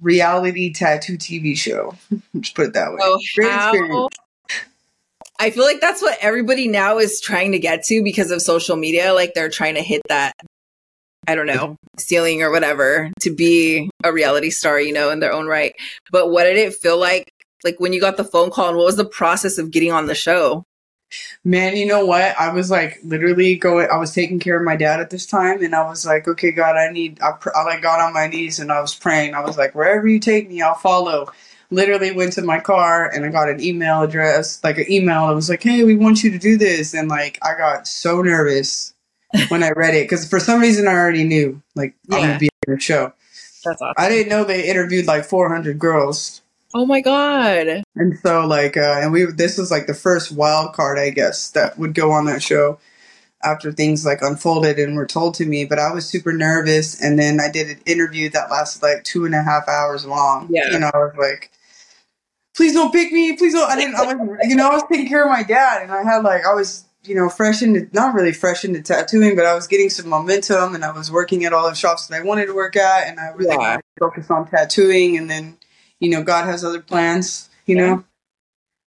[0.00, 1.94] reality tattoo TV show.
[2.40, 2.98] Just put it that way.
[3.00, 3.70] Oh, Great how?
[3.70, 4.08] experience.
[5.38, 8.76] I feel like that's what everybody now is trying to get to because of social
[8.76, 9.14] media.
[9.14, 10.34] Like they're trying to hit that,
[11.30, 15.32] I don't know, ceiling or whatever to be a reality star, you know, in their
[15.32, 15.74] own right.
[16.10, 17.30] But what did it feel like?
[17.62, 20.06] Like when you got the phone call and what was the process of getting on
[20.06, 20.64] the show?
[21.44, 22.34] Man, you know what?
[22.38, 23.88] I was like literally going.
[23.92, 26.50] I was taking care of my dad at this time, and I was like, "Okay,
[26.50, 29.34] God, I need." I, pr- I like got on my knees and I was praying.
[29.34, 31.32] I was like, "Wherever you take me, I'll follow."
[31.70, 35.24] Literally went to my car and I got an email address, like an email.
[35.24, 38.22] I was like, "Hey, we want you to do this," and like I got so
[38.22, 38.94] nervous
[39.48, 42.50] when I read it because for some reason I already knew like I'm gonna be
[42.66, 43.12] in the show.
[43.64, 43.94] That's awesome.
[43.96, 46.42] I didn't know they interviewed like 400 girls.
[46.74, 47.82] Oh my god.
[47.94, 51.50] And so like uh and we this was like the first wild card I guess
[51.50, 52.78] that would go on that show
[53.42, 55.64] after things like unfolded and were told to me.
[55.64, 59.24] But I was super nervous and then I did an interview that lasted like two
[59.24, 60.48] and a half hours long.
[60.50, 60.74] Yeah.
[60.74, 61.50] And I was like
[62.56, 63.36] Please don't pick me.
[63.36, 63.70] Please don't.
[63.70, 63.94] I didn't.
[63.94, 66.44] I was, you know, I was taking care of my dad, and I had like
[66.44, 69.90] I was, you know, fresh into not really fresh into tattooing, but I was getting
[69.90, 72.76] some momentum, and I was working at all the shops that I wanted to work
[72.76, 73.56] at, and I really Yeah.
[73.56, 75.58] wanted to focus on tattooing, and then,
[76.00, 77.96] you know, God has other plans, you Yeah.
[77.96, 78.04] know.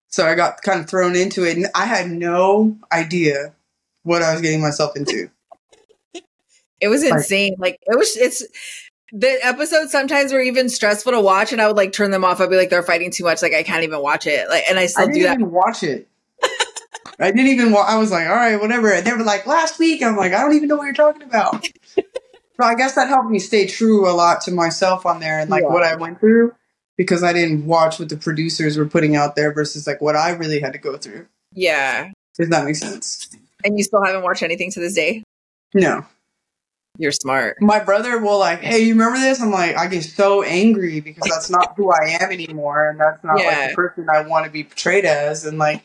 [0.08, 3.54] So I got kind of thrown into it, and I had no idea
[4.04, 5.30] what I was getting myself into.
[6.80, 7.56] It was insane.
[7.58, 8.44] Like it was it's
[9.12, 12.40] the episodes sometimes were even stressful to watch and I would like turn them off.
[12.40, 14.48] I'd be like, they're fighting too much, like I can't even watch it.
[14.50, 15.40] Like and I I still didn't do that.
[15.50, 16.08] watch it.
[17.18, 17.72] I didn't even.
[17.72, 18.92] Wa- I was like, all right, whatever.
[18.92, 20.02] And they were like, last week.
[20.02, 21.66] I'm like, I don't even know what you're talking about.
[21.96, 25.50] but I guess that helped me stay true a lot to myself on there and
[25.50, 25.68] like Yeah.
[25.70, 26.52] what I went through
[26.96, 30.30] because I didn't watch what the producers were putting out there versus like what I
[30.30, 31.26] really had to go through.
[31.52, 32.10] Yeah.
[32.38, 33.28] Does that make sense?
[33.64, 35.22] And you still haven't watched anything to this day?
[35.72, 36.04] No.
[36.96, 37.60] You're smart.
[37.60, 39.40] My brother will like, hey, you remember this?
[39.40, 43.24] I'm like, I get so angry because that's not who I am anymore, and that's
[43.24, 45.82] not like the person I want to be portrayed as, and like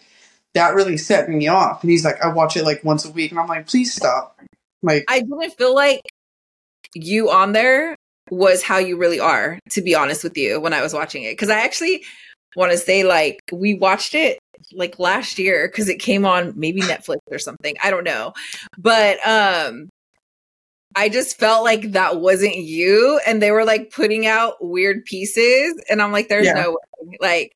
[0.53, 1.83] that really set me off.
[1.83, 4.39] And he's like, I watch it like once a week, and I'm like, please stop.
[4.81, 6.01] Like, I didn't feel like
[6.95, 7.95] you on there
[8.31, 11.33] was how you really are, to be honest with you, when I was watching it.
[11.33, 12.03] Because I actually
[12.55, 14.39] want to say, like, we watched it
[14.73, 17.75] like last year because it came on maybe Netflix or something.
[17.83, 18.33] I don't know.
[18.77, 19.89] But um
[20.95, 23.19] I just felt like that wasn't you.
[23.25, 25.81] And they were like putting out weird pieces.
[25.89, 26.53] And I'm like, there's Yeah.
[26.53, 27.17] no way.
[27.21, 27.53] Like,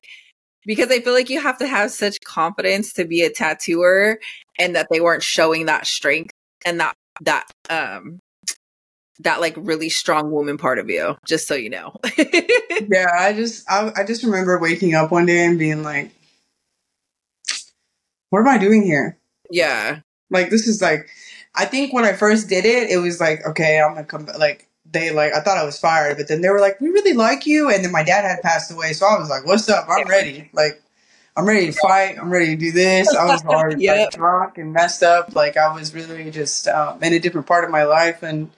[0.66, 4.18] because I feel like you have to have such confidence to be a tattooer
[4.58, 6.32] and that they weren't showing that strength
[6.64, 8.18] and that that um
[9.20, 13.70] that like really strong woman part of you just so you know yeah, I just,
[13.70, 16.10] I, I just remember waking up one day and being like,
[18.30, 19.18] what am I doing here?
[19.50, 20.00] yeah
[20.30, 21.08] Like, this is like,
[21.54, 24.63] I think when I first did it, it was like, okay, I'm gonna come, like,
[24.94, 27.44] they like, I thought I was fired, but then they were like, we really like
[27.46, 27.68] you.
[27.70, 29.86] And then my dad had passed away, so I was like, what's up?
[29.90, 30.48] I'm ready.
[30.54, 30.80] Like,
[31.36, 32.16] I'm ready to fight.
[32.18, 33.14] I'm ready to do this.
[33.14, 33.96] I was already Yep.
[33.98, 35.34] like, drunk and messed up.
[35.34, 38.50] Like, I was really just um, in a different part of my life, and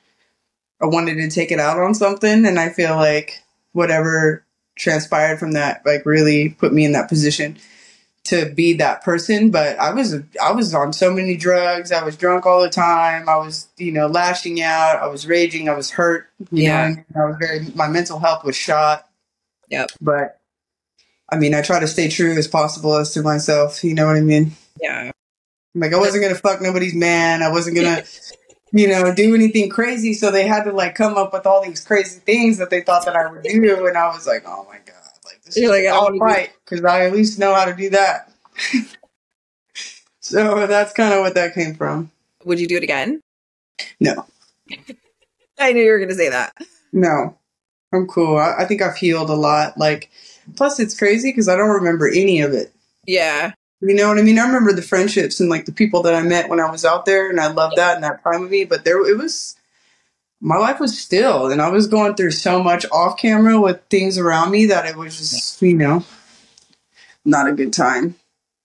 [0.80, 2.46] I wanted to take it out on something.
[2.46, 4.44] And I feel like whatever
[4.76, 7.56] transpired from that, like, really put me in that position
[8.26, 9.50] to be that person.
[9.50, 11.92] But I was I was on so many drugs.
[11.92, 13.28] I was drunk all the time.
[13.28, 14.96] I was you know lashing out.
[15.02, 15.68] I was raging.
[15.68, 16.28] I was hurt.
[16.50, 16.88] You Yeah.
[17.14, 19.08] know, I was very my mental health was shot.
[19.68, 19.90] Yep.
[20.00, 20.38] But
[21.28, 23.82] I mean, I try to stay true as possible as to myself.
[23.82, 24.52] You know what I mean?
[24.80, 25.10] yeah
[25.74, 27.42] Like I wasn't gonna fuck nobody's man.
[27.42, 28.02] I wasn't gonna.
[28.72, 31.82] You know, do anything crazy, so they had to like come up with all these
[31.82, 34.78] crazy things that they thought that I would do, and I was like, "Oh my
[34.78, 34.85] god!" Like this
[35.54, 38.32] You're like, all oh, do- right because I at least know how to do that.
[40.20, 42.10] so that's kind of what that came from.
[42.44, 43.20] would you do it again
[44.00, 44.26] No,
[45.58, 46.52] i knew you were gonna say that
[46.92, 47.36] no,
[47.92, 48.36] I'm cool.
[48.38, 49.76] I, I think I've healed a lot.
[49.76, 50.10] Like,
[50.56, 52.72] plus it's crazy because I don't remember any of it.
[53.06, 54.38] yeah You know what I mean?
[54.38, 57.04] I remember the friendships and like the people that I met when I was out
[57.04, 58.64] there, and I loved that in that time of me.
[58.64, 59.56] But there, it was
[60.40, 64.18] my life was still, and I was going through so much off camera with things
[64.18, 66.04] around me that it was just, you know,
[67.24, 68.14] not a good time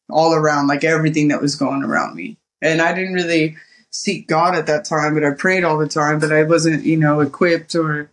[0.10, 2.38] all around, like everything that was going around me.
[2.62, 3.56] And I didn't really
[3.90, 6.98] seek God at that time, but I prayed all the time, but I wasn't, you
[6.98, 8.10] know, equipped or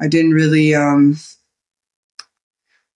[0.00, 1.16] I didn't really um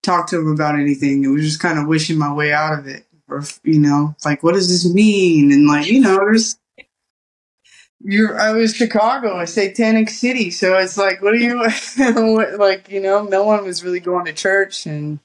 [0.02, 1.24] talk to him about anything.
[1.24, 3.04] It was just kind of wishing my way out of it.
[3.28, 5.52] Or you know, like what does this mean?
[5.52, 6.56] And like, you know, there's
[8.00, 11.58] you're I was Chicago, a satanic city, so it's like what are you
[11.98, 15.18] what, like, you know, no one was really going to church and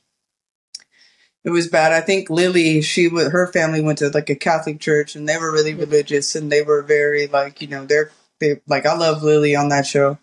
[1.43, 1.91] it was bad.
[1.91, 5.37] I think Lily, she wa- her family went to like a Catholic church and they
[5.37, 9.23] were really religious and they were very like, you know, they're they like I love
[9.23, 10.17] Lily on that show.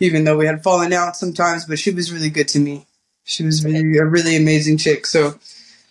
[0.00, 2.86] Even though we had fallen out sometimes, but she was really good to me.
[3.24, 5.06] She was really a really amazing chick.
[5.06, 5.38] So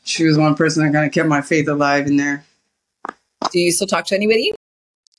[0.04, 2.46] she was one person that kind of kept my faith alive in there.
[3.50, 4.54] do you still talk to anybody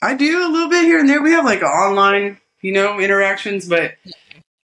[0.03, 1.23] I do a little bit here and there.
[1.23, 3.95] We have like online, you know, interactions, but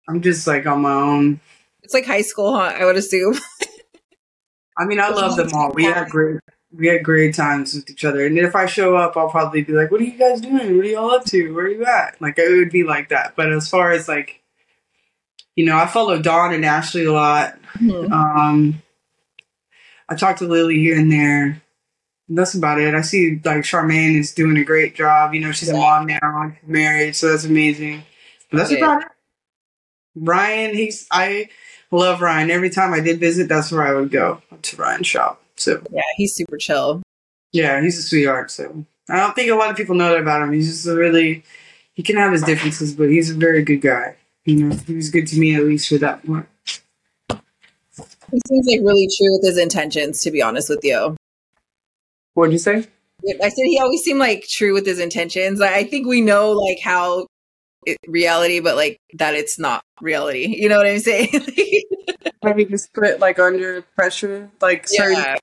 [0.08, 1.40] I'm just like on my own.
[1.82, 3.36] it's like high school huh i would assume
[4.78, 5.72] I mean, I love them all.
[5.72, 6.40] We had great,
[6.76, 8.26] we had great times with each other.
[8.26, 10.76] And if I show up, I'll probably be like, "What are you guys doing?
[10.76, 11.54] What are y'all up to?
[11.54, 13.36] Where are you at?" Like it would be like that.
[13.36, 14.42] But as far as like,
[15.56, 17.54] you know, I follow Dawn and Ashley a lot.
[17.76, 18.12] Mhm.
[18.12, 18.82] Um,
[20.10, 21.62] I talk to Lily here and there.
[22.30, 22.96] That's about it.
[22.96, 25.34] I see like Charmaine is doing a great job.
[25.34, 28.04] You know, she's a mom now, she's married, so that's amazing.
[28.50, 28.82] But that's Okay.
[28.82, 29.08] about it.
[30.16, 31.50] Ryan, he's I
[31.92, 32.50] love Ryan.
[32.52, 35.44] Every time I did visit, that's where I would go to Ryan's shop.
[35.56, 37.02] So Yeah, he's super chill.
[37.52, 38.52] yeah, he's a sweetheart.
[38.52, 40.54] So I don't think a lot of people know that about him.
[40.54, 41.44] He's just a really
[41.94, 44.16] he can have his differences, but he's a very good guy.
[44.46, 46.48] You know, he was good to me at least for that point.
[47.28, 51.16] He seems like really true with his intentions, to be honest with you.
[52.34, 52.86] What'd you say?
[53.42, 55.62] I said he always seemed like true with his intentions.
[55.62, 57.28] I I think we know like how
[57.86, 60.56] it, reality, but like that it's not reality.
[60.58, 61.30] You know what I'm saying?
[62.44, 65.38] Maybe just put like under pressure, like certain yeah,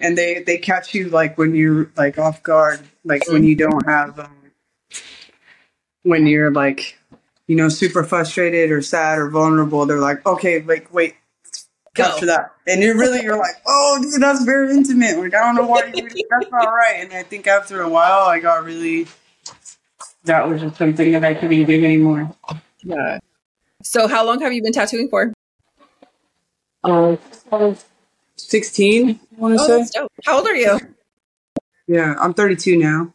[0.00, 3.86] and they they catch you like when you're like off guard like when you don't
[3.86, 4.36] have um,
[6.02, 6.98] when you're like
[7.46, 11.14] you know super frustrated or sad or vulnerable they're like okay like wait
[12.02, 12.32] capture Go.
[12.32, 15.66] that and you're really you're like oh dude that's very intimate like i don't know
[15.66, 19.06] why you that's not right and i think after a while i got really
[20.24, 22.34] that was just something that i couldn't do anymore
[22.82, 23.18] yeah.
[23.82, 25.32] So, how long have you been tattooing for?
[26.84, 27.18] um
[28.36, 30.12] 16 i want to Oh, say that's dope.
[30.24, 30.78] How old are you?
[31.86, 33.12] yeah i'm 32 now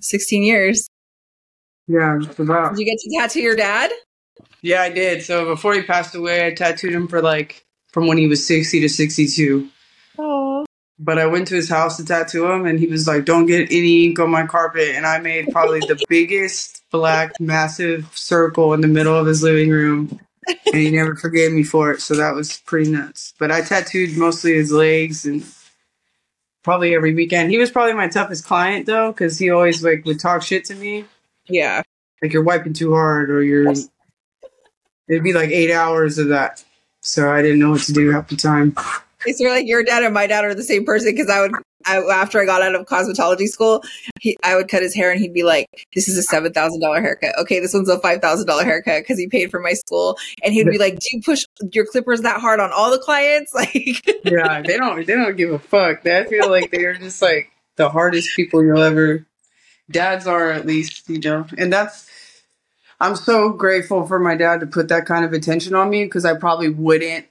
[0.00, 0.88] 16 years.
[1.86, 3.90] yeah just about Did you get to tattoo your dad?
[4.62, 5.22] Yeah, I did.
[5.22, 7.63] So before he passed away, I tattooed him for like
[7.94, 9.68] from when he was 60 to 62.
[10.18, 10.66] Oh,
[10.98, 13.70] But I went to his house to tattoo him, and he was like, "Don't get
[13.70, 18.80] any ink on my carpet." And I made probably the biggest black massive circle in
[18.80, 22.00] the middle of his living room, and he never forgave me for it.
[22.00, 23.32] So that was pretty nuts.
[23.38, 25.44] But I tattooed mostly his legs and
[26.64, 27.52] probably every weekend.
[27.52, 30.74] He was probably my toughest client though, because he always like would talk shit to
[30.74, 31.04] me,
[31.46, 31.82] yeah.
[32.20, 33.72] like you're wiping too hard or you're.
[35.06, 36.64] It'd be like eight hours of that.
[37.04, 38.74] So I didn't know what to do half the time.
[39.26, 41.52] It's of like your dad and my dad are the same person because I would,
[41.84, 43.82] I, after I got out of cosmetology school,
[44.20, 46.80] he, I would cut his hair and he'd be like, "This is a seven thousand
[46.80, 47.38] dollar haircut.
[47.38, 50.54] Okay, this one's a five thousand dollar haircut because he paid for my school." And
[50.54, 54.06] he'd be like, "Do you push your clippers that hard on all the clients?" Like,
[54.24, 56.06] yeah, they don't they don't give a fuck.
[56.06, 59.26] I feel like they're just like the hardest people you'll ever
[59.90, 61.46] dads are at least, you know.
[61.58, 62.08] And that's
[63.00, 66.24] I'm so grateful for my dad to put that kind of attention on me because
[66.24, 67.26] I probably wouldn't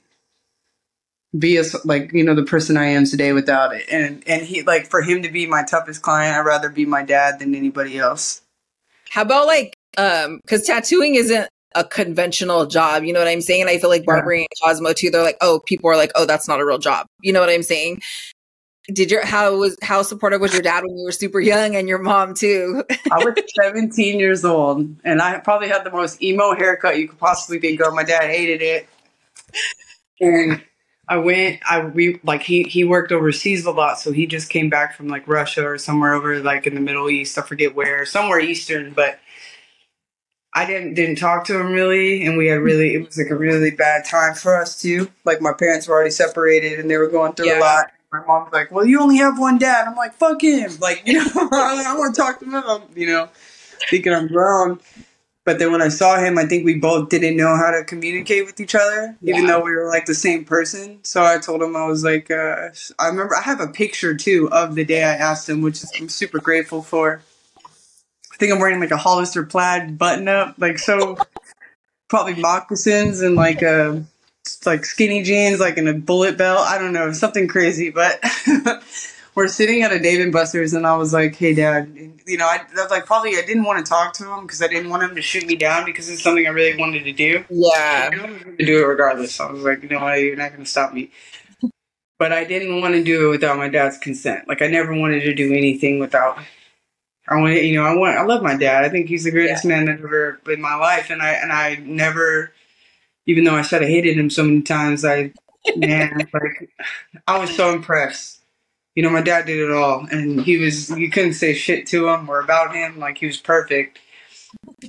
[1.38, 3.86] be as like you know the person I am today without it.
[3.92, 7.04] And and he like for him to be my toughest client, I'd rather be my
[7.04, 8.42] dad than anybody else.
[9.12, 13.04] how about like, um, because tattooing isn't a conventional job.
[13.04, 13.62] You know what I'm saying?
[13.62, 14.06] And I feel like Yeah.
[14.06, 15.10] barbering and Cosmo too.
[15.10, 17.08] They're like, oh, people are like, oh, that's not a real job.
[17.22, 18.02] You know what I'm saying?
[18.92, 21.88] Did your how was how supportive was your dad when you were super young and
[21.88, 22.84] your mom too?
[23.12, 27.20] I was 17 years old, and I probably had the most emo haircut you could
[27.20, 27.94] possibly think of.
[27.94, 28.88] My dad hated it,
[30.20, 30.62] and
[31.08, 31.62] I went.
[31.70, 35.08] I we like he he worked overseas a lot, so he just came back from
[35.08, 37.38] like Russia or somewhere over like in the Middle East.
[37.38, 39.20] I forget where, somewhere Eastern, but.
[40.56, 43.36] I didn't didn't talk to him really, and we had really it was like a
[43.36, 45.10] really bad time for us too.
[45.26, 47.58] Like my parents were already separated, and they were going through Yeah.
[47.58, 47.86] a lot.
[48.14, 51.14] My mom's like, "Well, you only have one dad." I'm like, "Fuck him!" Like you
[51.16, 52.84] know, I want to talk to him.
[52.96, 53.30] You know,
[53.90, 54.80] thinking I'm grown.
[55.46, 58.46] But then when I saw him, I think we both didn't know how to communicate
[58.46, 61.00] with each other, even though we were like the same person.
[61.04, 64.48] So I told him I was like, uh, I remember I have a picture too
[64.52, 67.22] of the day I asked him, which I'm super grateful for.
[68.32, 71.18] I think I'm wearing like a Hollister plaid button up, like so,
[72.08, 74.06] probably moccasins and like a
[74.66, 76.60] like skinny jeans, like in a bullet belt.
[76.60, 78.24] I don't know, something crazy, but.
[79.36, 81.92] We're sitting at a Dave and Buster's, and I was like, "Hey, Dad,
[82.28, 84.62] you know, I, I was like, probably I didn't want to talk to him because
[84.62, 87.14] I didn't want him to shoot me down because it's something I really wanted to
[87.14, 87.44] do.
[87.50, 88.10] yeah.
[88.14, 89.40] I was going to do it regardless.
[89.40, 91.12] I was like, you know what, you're not going to stop me.
[92.20, 94.48] But I didn't want to do it without my dad's consent.
[94.48, 96.38] Like I never wanted to do anything without.
[97.28, 98.18] I want, you know, I want.
[98.18, 98.84] I love my dad.
[98.84, 101.76] I think he's the greatest man that ever in my life, and I and I
[101.76, 102.52] never,
[103.26, 105.34] even though I said I hated him so many times, like
[105.76, 106.70] man, like
[107.28, 108.40] I was so impressed.
[108.96, 110.90] You know, my dad did it all, and he was.
[110.92, 113.00] You couldn't say shit to him or about him.
[113.00, 114.00] Like he was perfect.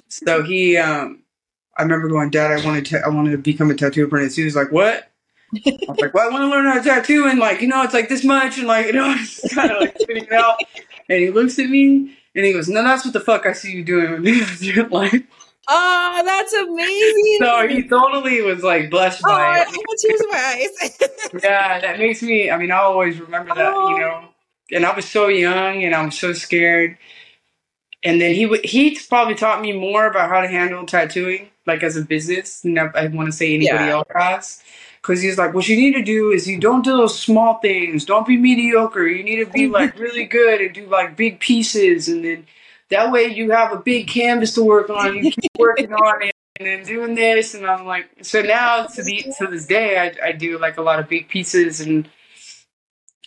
[0.08, 1.22] So he, um,
[1.76, 4.36] I remember going, Dad, I wanted to, I wanted to become a tattoo apprentice.
[4.36, 5.10] He was like, What?
[5.56, 7.82] I was like, Well, I want to learn how to tattoo, and like, you know,
[7.82, 10.58] it's like this much, and like, you know, it's kind of like spitting it out.
[11.08, 13.72] And he looks at me, and he goes, No, that's what the fuck I see
[13.72, 15.22] you doing with your life.
[15.68, 17.38] Oh, that's amazing.
[17.40, 19.66] So he totally was like blessed oh, by I it.
[19.66, 21.10] have tears in my eyes.
[21.42, 22.50] Yeah, that makes me.
[22.50, 23.72] I mean, I always remember that.
[23.74, 23.88] Oh.
[23.90, 24.24] You know,
[24.72, 26.96] and I was so young and I was so scared.
[28.02, 28.46] And then he.
[28.64, 32.62] He probably taught me more about how to handle tattooing, like as a business.
[32.64, 33.90] And I, I want to say anybody Yeah.
[33.92, 34.62] else has.
[35.00, 38.06] Because he's like, what you need to do is you don't do those small things.
[38.06, 39.06] Don't be mediocre.
[39.06, 42.46] You need to be like really good and do like big pieces, and then
[42.90, 45.16] that way you have a big canvas to work on.
[45.16, 47.54] You keep working on it, and then doing this.
[47.54, 50.82] And I'm like, so now to the to this day, I I do like a
[50.82, 52.08] lot of big pieces, and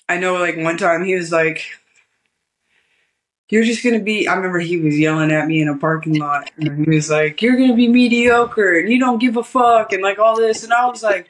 [0.08, 1.65] I know like one time he was like.
[3.50, 4.28] You're just gonna be.
[4.28, 7.41] I remember he was yelling at me in a parking lot, and he was like,
[7.41, 10.74] "You're gonna be mediocre, and you don't give a fuck, and like all this." And
[10.74, 11.30] I was like,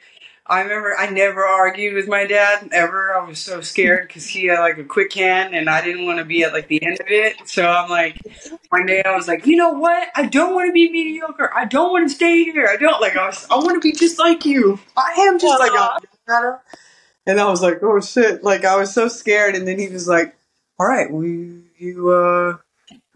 [0.50, 3.14] I remember I never argued with my dad ever.
[3.14, 6.20] I was so scared because he had like a quick hand and I didn't want
[6.20, 7.36] to be at like the end of it.
[7.46, 8.18] So I'm like,
[8.70, 10.08] one day I was like, you know what?
[10.14, 11.52] I don't want to be mediocre.
[11.54, 12.66] I don't want to stay here.
[12.66, 13.14] I don't like.
[13.14, 14.80] I was, I want to be just like you.
[14.96, 15.98] I am just like Aw.
[16.28, 16.60] a
[17.26, 18.42] And I was like, oh shit!
[18.42, 19.54] Like I was so scared.
[19.54, 20.34] And then he was like,
[20.80, 22.56] all right, well you, uh.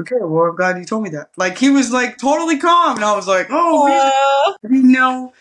[0.01, 1.31] Okay, well, I'm glad you told me that.
[1.37, 4.11] Like, he was like totally calm, and I was like, oh, man.
[4.11, 5.33] I didn't know.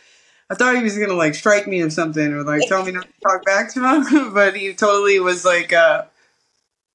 [0.51, 3.05] I thought he was gonna like strike me or something, or like tell me not
[3.05, 4.33] to talk back to him.
[4.33, 6.03] but he totally was like, uh,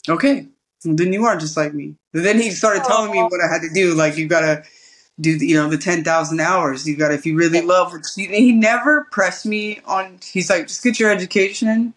[0.07, 0.47] "Okay,
[0.85, 3.51] well, then you are just like me." And then he started telling me what I
[3.51, 3.95] had to do.
[3.95, 4.63] Like, you gotta
[5.19, 6.87] do, the, you know, the ten thousand hours.
[6.87, 7.93] You got to if you really love.
[7.93, 10.19] What you, he never pressed me on.
[10.23, 11.95] He's like, just get your education,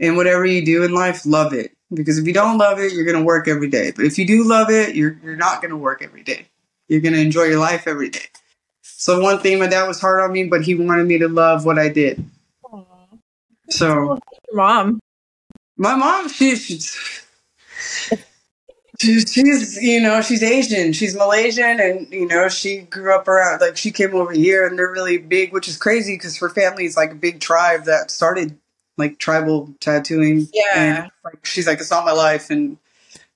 [0.00, 1.72] and whatever you do in life, love it.
[1.92, 3.92] Because if you don't love it, you're gonna work every day.
[3.94, 6.46] But if you do love it, you're you're not gonna work every day.
[6.88, 8.28] You're gonna enjoy your life every day.
[9.06, 11.64] So one thing, my dad was hard on me, but he wanted me to love
[11.64, 12.24] what I did.
[13.70, 14.18] So
[14.52, 14.98] mom.
[15.76, 17.24] my mom, she, she's,
[19.00, 20.92] she's, she's, you know, she's Asian.
[20.92, 23.60] She's Malaysian, and you know, she grew up around.
[23.60, 26.84] Like she came over here, and they're really big, which is crazy because her family
[26.84, 28.58] is like a big tribe that started
[28.98, 30.48] like tribal tattooing.
[30.52, 30.62] Yeah.
[30.74, 32.76] And like she's like, it's not my life, and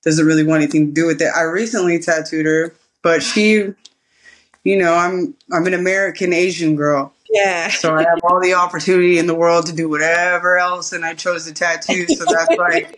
[0.03, 1.31] doesn't really want anything to do with it.
[1.33, 3.73] I recently tattooed her, but she,
[4.63, 7.13] you know, I'm I'm an American Asian girl.
[7.29, 7.69] Yeah.
[7.69, 11.13] So I have all the opportunity in the world to do whatever else, and I
[11.13, 12.05] chose the tattoo.
[12.07, 12.95] So that's like,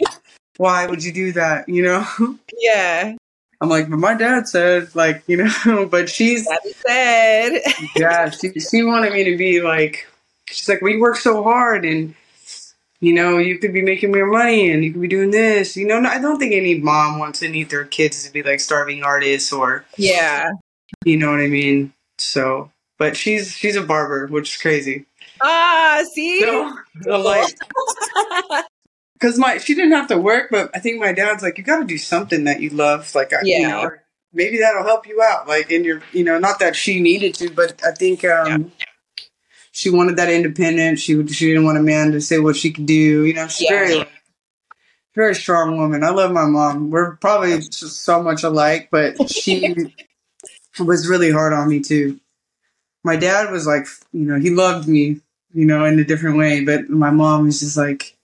[0.58, 1.69] why would you do that?
[1.69, 2.38] You know?
[2.58, 3.15] Yeah.
[3.62, 7.62] I'm like, but my dad said, like, you know, but she's, is said.
[7.95, 10.08] yeah, she, she wanted me to be like,
[10.47, 12.15] she's like, we work so hard, and
[12.99, 15.78] you know, you could be making more money, and you could be doing this.
[15.78, 18.60] You know, I don't think any mom wants any of their kids to be like
[18.60, 20.49] starving artists or, Yeah.
[21.06, 21.94] You know what I mean.
[22.18, 25.06] So, but she's she's a barber, which is crazy.
[25.42, 26.42] Ah, see?
[26.42, 26.78] So,
[27.12, 27.48] I'm like.
[29.24, 31.80] because my she didn't have to work, but I think my dad's like, you got
[31.80, 33.70] to do something that you love, like I you Yeah.
[33.70, 33.92] know,
[34.34, 37.50] maybe that'll help you out, like in your, you know, not that she needed to,
[37.50, 38.72] but I think um,
[39.72, 41.00] she wanted that independence.
[41.00, 43.26] She she didn't want a man to say what she could do.
[43.26, 43.86] You know, she's Yeah.
[43.86, 44.06] very
[45.16, 46.04] very strong woman.
[46.04, 46.89] I love my mom.
[46.89, 49.74] We're probably just so much alike, but she
[50.79, 52.19] was really hard on me too.
[53.03, 55.19] My dad was like, you know, he loved me,
[55.53, 58.15] you know, in a different way, but my mom was just like,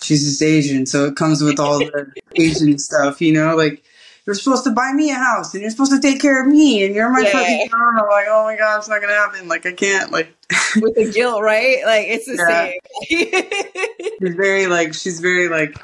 [0.00, 3.82] she's just Asian, so it comes with all the Asian stuff, you know, like
[4.26, 6.82] you're supposed to buy me a house and you're supposed to take care of me
[6.84, 7.32] and you're my Yeah.
[7.32, 7.90] fucking girl.
[7.98, 9.48] I'm like, oh my god, it's not gonna happen.
[9.48, 10.10] Like I can't.
[10.10, 10.34] Like
[10.76, 11.84] With the guilt, right?
[11.84, 12.80] Like it's the same.
[14.20, 15.76] she's very like she's very like.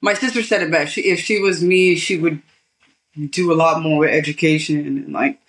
[0.00, 0.94] My sister said it best.
[0.94, 2.40] She, if she was me, she would
[3.30, 5.40] do a lot more with education and like,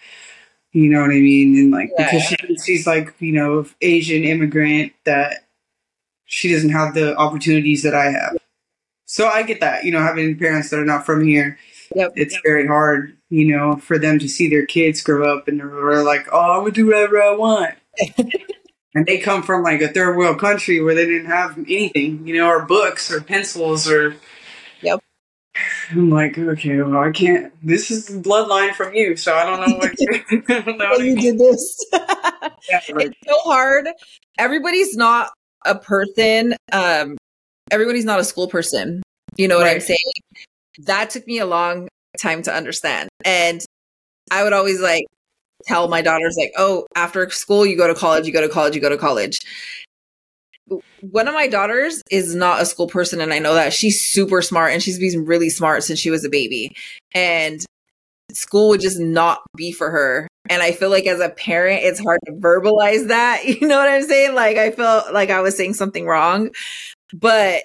[0.71, 4.93] you know what I mean, and like because she, she's like you know Asian immigrant
[5.05, 5.45] that
[6.25, 8.37] she doesn't have the opportunities that I have.
[9.05, 11.59] So I get that, you know, having parents that are not from here,
[11.93, 12.13] Yep.
[12.15, 16.03] it's very hard, you know, for them to see their kids grow up and they're
[16.03, 17.75] like, oh, I'm gonna do whatever I want.
[18.95, 22.37] and they come from like a third world country where they didn't have anything, you
[22.37, 24.15] know, or books or pencils or.
[25.91, 27.53] I'm like, okay, well, I can't.
[27.61, 29.91] This is bloodline from you, so I don't know what.
[30.49, 31.85] I don't know you did this.
[32.69, 33.87] Yeah, like, it's so hard.
[34.37, 35.31] Everybody's not
[35.65, 36.55] a person.
[36.71, 37.17] Um,
[37.69, 39.01] everybody's not a school person.
[39.37, 39.97] You know what I'm saying?
[40.79, 41.87] That took me a long
[42.19, 43.09] time to understand.
[43.25, 43.63] And
[44.29, 45.05] I would always like
[45.65, 48.75] tell my daughters, like, oh, after school, you go to college, you go to college,
[48.75, 49.39] you go to college.
[51.01, 54.41] One of my daughters is not a school person, and I know that she's super
[54.41, 56.75] smart and she's been really smart since she was a baby.
[57.13, 57.63] And
[58.31, 60.27] school would just not be for her.
[60.49, 63.43] And I feel like as a parent, it's hard to verbalize that.
[63.45, 64.33] You know what I'm saying?
[64.33, 66.49] Like, I feel like I was saying something wrong,
[67.13, 67.63] but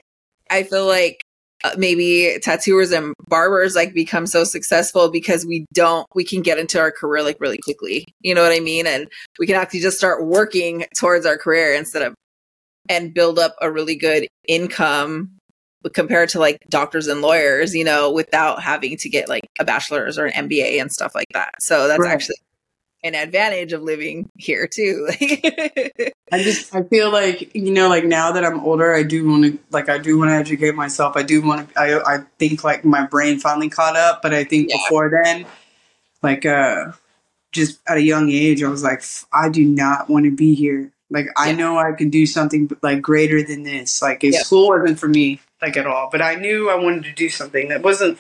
[0.51, 1.23] I feel like
[1.65, 6.59] uh, maybe tattooers and barbers like become so successful because we don't we can get
[6.59, 9.81] into our career like really quickly you know what i mean and we can actually
[9.81, 12.15] just start working towards our career instead of
[12.89, 15.31] and build up a really good income
[15.93, 20.19] compared to like doctors and lawyers you know without having to get like a bachelor's
[20.19, 22.13] or an mba and stuff like that so that's right.
[22.13, 22.37] actually
[23.07, 25.07] an advantage of living here too.
[26.33, 29.45] I just I feel like you know like now that I'm older, I do want
[29.45, 31.17] to like I do want to educate myself.
[31.17, 31.81] I do want to.
[31.81, 34.77] I I think like my brain finally caught up, but I think yeah.
[34.77, 35.47] before then,
[36.23, 36.93] like uh,
[37.53, 40.91] just at a young age, I was like, I do not want to be here.
[41.11, 44.03] Like I know I could do something like greater than this.
[44.03, 44.41] Like yeah.
[44.41, 47.69] school wasn't for me like at all, but I knew I wanted to do something
[47.69, 48.19] that wasn't.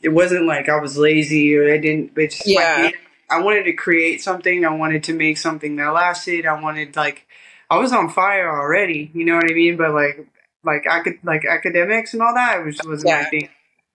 [0.00, 2.12] It wasn't like I was lazy or I didn't.
[2.16, 2.82] It's yeah.
[2.84, 2.98] Like,
[3.30, 4.64] I wanted to create something.
[4.64, 6.46] I wanted to make something that lasted.
[6.46, 7.26] I wanted like
[7.68, 9.10] I was on fire already.
[9.12, 9.76] You know what I mean?
[9.76, 10.26] But like
[10.64, 12.60] like I could like academics and all that.
[12.60, 13.22] It was wasn't yeah.
[13.22, 13.48] my thing.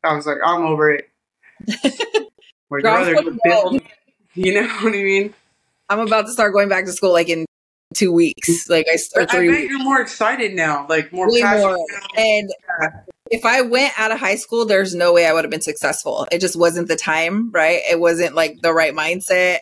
[0.04, 1.10] I was like, I'm over it.
[2.70, 3.82] My brother build.
[4.36, 5.36] You know what I mean?
[5.90, 7.46] I'm about to start going back to school like in
[7.94, 8.50] two weeks.
[8.50, 8.74] Mm-hmm.
[8.74, 9.34] Like I start.
[9.34, 9.70] I bet weeks.
[9.70, 10.86] you're more excited now.
[10.90, 11.70] Like more Way passionate.
[11.70, 11.88] More.
[12.18, 12.90] And yeah
[13.34, 16.28] if I went out of high school, there's no way I would have been successful.
[16.32, 17.82] It just wasn't the time, right?
[17.90, 19.60] It wasn't like the right mindset.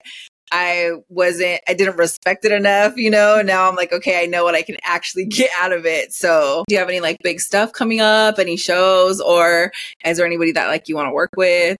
[0.51, 3.41] I wasn't, I didn't respect it enough, you know?
[3.41, 6.11] Now I'm like, okay, I know what I can actually get out of it.
[6.11, 9.71] So do you have any like big stuff coming up, any shows, or
[10.03, 11.77] is there anybody that like you want to work with?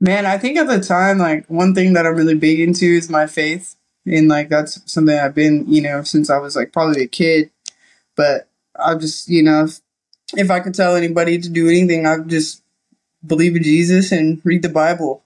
[0.00, 3.08] Man, I think at the time, like one thing that I'm really big into is
[3.08, 3.76] my faith.
[4.06, 7.50] And like that's something I've been, you know, since I was like probably a kid.
[8.16, 9.68] But I just, you know,
[10.34, 12.62] if I could tell anybody to do anything, I would just
[13.24, 15.22] believe in Jesus and read the Bible,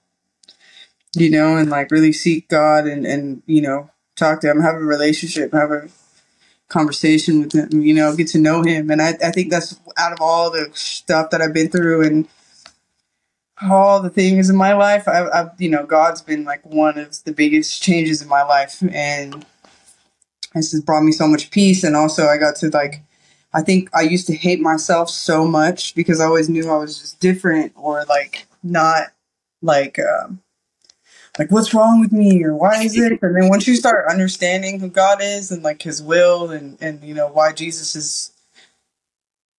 [1.15, 4.75] you know, and like really seek God and, and, you know, talk to him, have
[4.75, 5.89] a relationship, have a
[6.67, 8.89] conversation with him, you know, get to know him.
[8.91, 12.27] And I, I think that's out of all the stuff that I've been through and
[13.61, 17.23] all the things in my life, I've, I've you know, God's been like one of
[17.23, 18.83] the biggest changes in my life.
[18.91, 19.45] And
[20.53, 21.83] this has brought me so much peace.
[21.83, 23.03] And also I got to like,
[23.53, 26.99] I think I used to hate myself so much because I always knew I was
[26.99, 29.07] just different or like not
[29.61, 30.41] like um,
[31.39, 33.19] like what's wrong with me or why is it?
[33.21, 37.03] And then once you start understanding who God is and like His will and and
[37.03, 38.31] you know why Jesus is,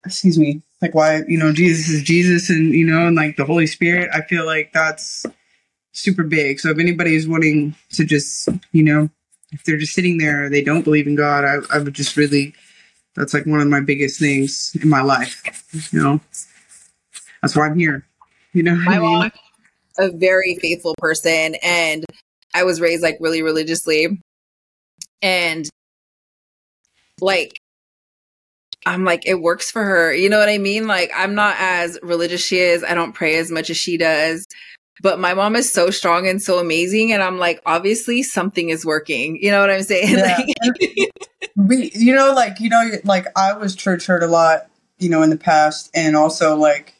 [0.05, 3.45] excuse me, like why you know Jesus is Jesus and you know and like the
[3.45, 5.25] Holy Spirit, I feel like that's
[5.93, 6.59] super big.
[6.59, 9.09] So if anybody is wanting to just you know
[9.51, 12.53] if they're just sitting there they don't believe in God, I, I would just really
[13.15, 15.65] that's like one of my biggest things in my life.
[15.91, 16.21] You know,
[17.41, 18.05] that's why I'm here.
[18.53, 19.01] You know, I mean?
[19.01, 19.31] mom,
[19.97, 22.05] a very faithful person, and
[22.53, 24.21] I was raised like really religiously,
[25.21, 25.67] and
[27.19, 27.59] like
[28.87, 30.13] I'm like, it works for her.
[30.13, 30.87] You know what I mean?
[30.87, 32.83] Like, I'm not as religious she is.
[32.83, 34.47] I don't pray as much as she does.
[35.01, 37.11] But my mom is so strong and so amazing.
[37.11, 39.37] And I'm like, obviously something is working.
[39.41, 40.17] You know what I'm saying?
[40.17, 40.37] Yeah.
[40.61, 41.11] Like,
[41.55, 44.69] we, you know, like, you know, like I was church hurt a lot,
[44.99, 45.91] you know, in the past.
[45.93, 46.95] And also, like,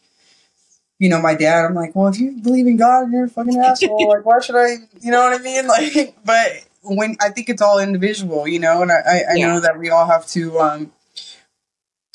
[1.00, 3.58] you know, my dad, I'm like, well, if you believe in God, you're a fucking
[3.58, 4.10] asshole.
[4.10, 5.68] like, why should I, you know what I mean?
[5.68, 9.48] Like, but when I think it's all individual, you know, and I, I, I yeah.
[9.48, 10.92] know that we all have to, um,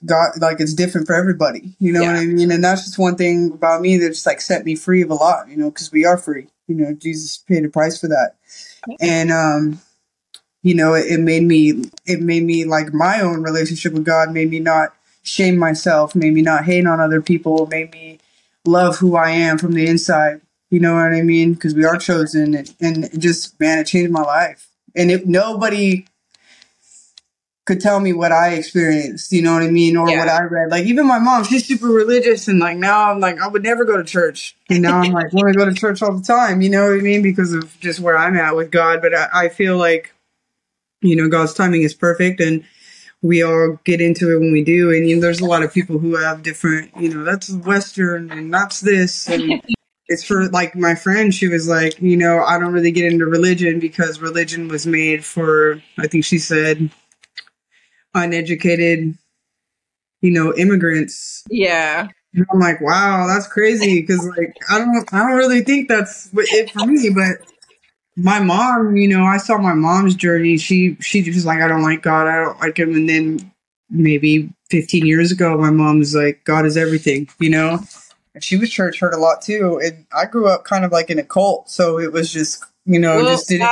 [0.04, 1.74] God, like it's different for everybody.
[1.78, 2.12] You know yeah.
[2.12, 2.50] what I mean?
[2.50, 5.14] And that's just one thing about me that just like set me free of a
[5.14, 5.48] lot.
[5.48, 6.46] You know, because we are free.
[6.66, 8.36] You know, Jesus paid a price for that,
[9.00, 9.80] and um,
[10.62, 11.84] you know, it, it made me.
[12.06, 14.32] It made me like my own relationship with God.
[14.32, 16.14] Made me not shame myself.
[16.14, 17.66] Made me not hate on other people.
[17.66, 18.18] Made me
[18.64, 20.40] love who I am from the inside.
[20.70, 21.54] You know what I mean?
[21.54, 24.68] Because we are chosen, and, and just man, it changed my life.
[24.94, 26.06] And if nobody
[27.64, 30.18] could tell me what I experienced, you know what I mean, or yeah.
[30.18, 30.70] what I read.
[30.70, 33.84] Like even my mom, she's super religious, and like now I'm like I would never
[33.84, 36.60] go to church, and now I'm like want to go to church all the time.
[36.60, 39.00] You know what I mean because of just where I'm at with God.
[39.00, 40.12] But I, I feel like
[41.00, 42.64] you know God's timing is perfect, and
[43.22, 44.90] we all get into it when we do.
[44.90, 48.30] And you know, there's a lot of people who have different, you know, that's Western
[48.30, 49.62] and that's this and.
[50.08, 53.24] It's for like my friend, she was like, you know, I don't really get into
[53.24, 56.90] religion because religion was made for, I think she said,
[58.14, 59.16] uneducated,
[60.20, 61.44] you know, immigrants.
[61.48, 62.08] Yeah.
[62.34, 66.30] And I'm like, wow, that's crazy because like I don't I don't really think that's
[66.32, 67.46] it for me, but
[68.16, 70.56] my mom, you know, I saw my mom's journey.
[70.58, 73.52] She she just like I don't like God, I don't like him, and then
[73.90, 77.80] maybe 15 years ago, my mom was like, God is everything, you know.
[78.34, 81.10] And she was church hurt a lot too, and I grew up kind of like
[81.10, 83.68] in a cult, so it was just you know just didn't.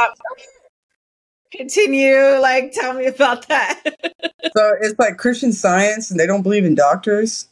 [1.61, 3.83] Continue, like tell me about that.
[4.57, 7.49] so it's like Christian Science, and they don't believe in doctors.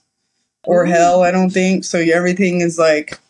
[0.65, 0.93] or mm-hmm.
[0.93, 1.85] hell, I don't think.
[1.85, 3.21] So everything is like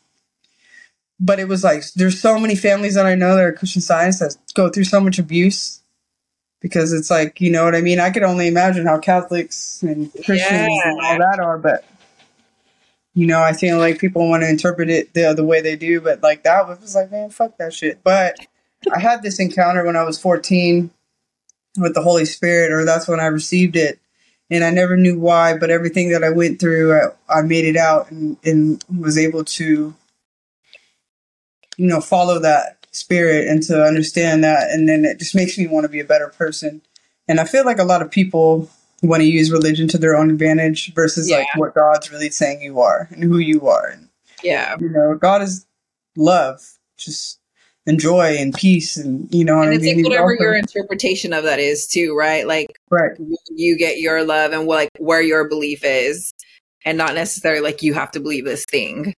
[1.21, 4.21] but it was like there's so many families that I know that are Christian science
[4.21, 5.81] that go through so much abuse
[6.61, 8.01] because it's like you know what I mean.
[8.01, 10.91] I could only imagine how Catholics and Christians yeah.
[10.91, 11.85] and all that are, but
[13.15, 16.01] you know, I feel like people want to interpret it the the way they do,
[16.01, 18.03] but like that was like, man, fuck that shit.
[18.05, 18.37] But
[18.93, 20.91] I had this encounter when I was 14
[21.77, 23.99] with the Holy Spirit, or that's when I received it.
[24.51, 27.77] And I never knew why, but everything that I went through, I, I made it
[27.77, 29.95] out and, and was able to
[31.79, 34.71] you know, follow that spirit and to understand that.
[34.71, 36.83] And then it just makes me want to be a better person.
[37.29, 38.69] And I feel like a lot of people
[39.03, 41.39] want to use religion to their own advantage versus yeah.
[41.39, 43.87] like what God's really saying you are and who you are.
[43.87, 44.09] And,
[44.43, 44.77] yeah.
[44.81, 45.67] You know, God is
[46.17, 47.38] love, just
[47.89, 50.05] and joy and peace and you know and it's I mean?
[50.05, 53.13] like whatever your interpretation of that is too right like right
[53.49, 56.33] you get your love and like where your belief is
[56.85, 59.15] and not necessarily like you have to believe this thing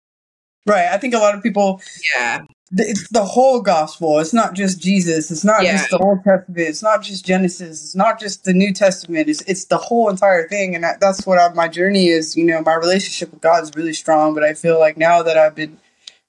[0.66, 0.86] Right.
[0.86, 1.80] I think a lot of people.
[2.14, 2.42] Yeah.
[2.72, 4.20] It's the whole gospel.
[4.20, 5.30] It's not just Jesus.
[5.32, 5.72] It's not yeah.
[5.72, 6.68] just the Old Testament.
[6.68, 7.82] It's not just Genesis.
[7.82, 9.28] It's not just the New Testament.
[9.28, 12.36] It's it's the whole entire thing, and that, that's what I, my journey is.
[12.36, 15.36] You know, my relationship with God is really strong, but I feel like now that
[15.36, 15.78] I've been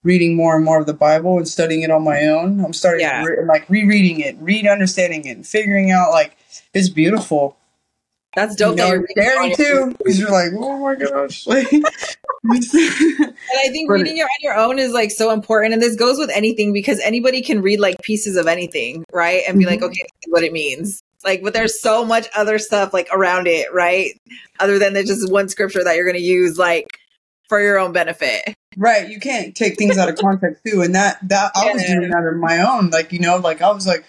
[0.03, 3.01] reading more and more of the Bible and studying it on my own, I'm starting
[3.01, 3.23] yeah.
[3.23, 6.37] re- like rereading it, read understanding it, and figuring out like
[6.73, 7.57] it's beautiful.
[8.35, 8.77] That's dope.
[8.77, 11.85] You know, that scary too, because you're like, oh my gosh, like and
[12.55, 15.73] I think but reading it on your own is like so important.
[15.73, 19.43] And this goes with anything because anybody can read like pieces of anything, right?
[19.47, 19.71] And be mm-hmm.
[19.71, 21.03] like, okay, what it means.
[21.23, 24.19] Like, but there's so much other stuff like around it, right?
[24.59, 26.87] Other than the just one scripture that you're going to use like
[27.47, 28.55] for your own benefit.
[28.77, 29.09] Right.
[29.09, 30.81] You can't take things out of context too.
[30.81, 32.89] And that, that I was doing that on my own.
[32.89, 34.05] Like, you know, like I was like,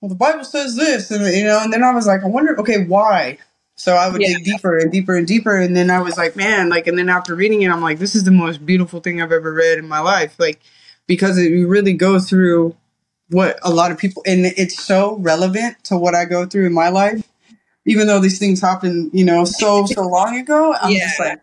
[0.00, 2.58] well, the Bible says this, and you know, and then I was like, I wonder,
[2.60, 3.38] okay, why?
[3.76, 4.34] So I would yeah.
[4.36, 5.56] dig deeper and deeper and deeper.
[5.56, 8.14] And then I was like, man, like, and then after reading it, I'm like, this
[8.14, 10.38] is the most beautiful thing I've ever read in my life.
[10.38, 10.60] Like,
[11.06, 12.76] because it really goes through
[13.30, 16.74] what a lot of people, and it's so relevant to what I go through in
[16.74, 17.26] my life.
[17.86, 21.06] Even though these things happened, you know, so, so long ago, I'm yeah.
[21.06, 21.40] just like,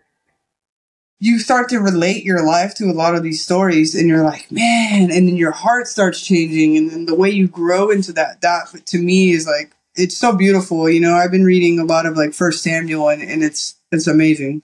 [1.24, 4.52] you start to relate your life to a lot of these stories and you're like,
[4.52, 6.76] man, and then your heart starts changing.
[6.76, 10.36] And then the way you grow into that, that to me is like, it's so
[10.36, 10.90] beautiful.
[10.90, 14.08] You know, I've been reading a lot of like First Samuel, and, and it's it's
[14.08, 14.64] amazing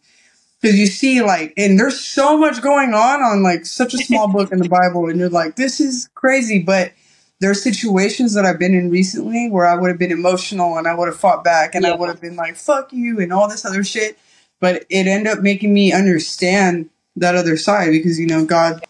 [0.59, 4.27] because you see like, and there's so much going on on like such a small
[4.27, 6.63] book in the Bible, and you're like, this is crazy.
[6.63, 6.93] But
[7.39, 10.87] there are situations that I've been in recently where I would have been emotional and
[10.87, 11.91] I would have fought back, and yeah.
[11.91, 14.17] I would have been like, fuck you, and all this other shit.
[14.59, 18.83] But it ended up making me understand that other side because you know God,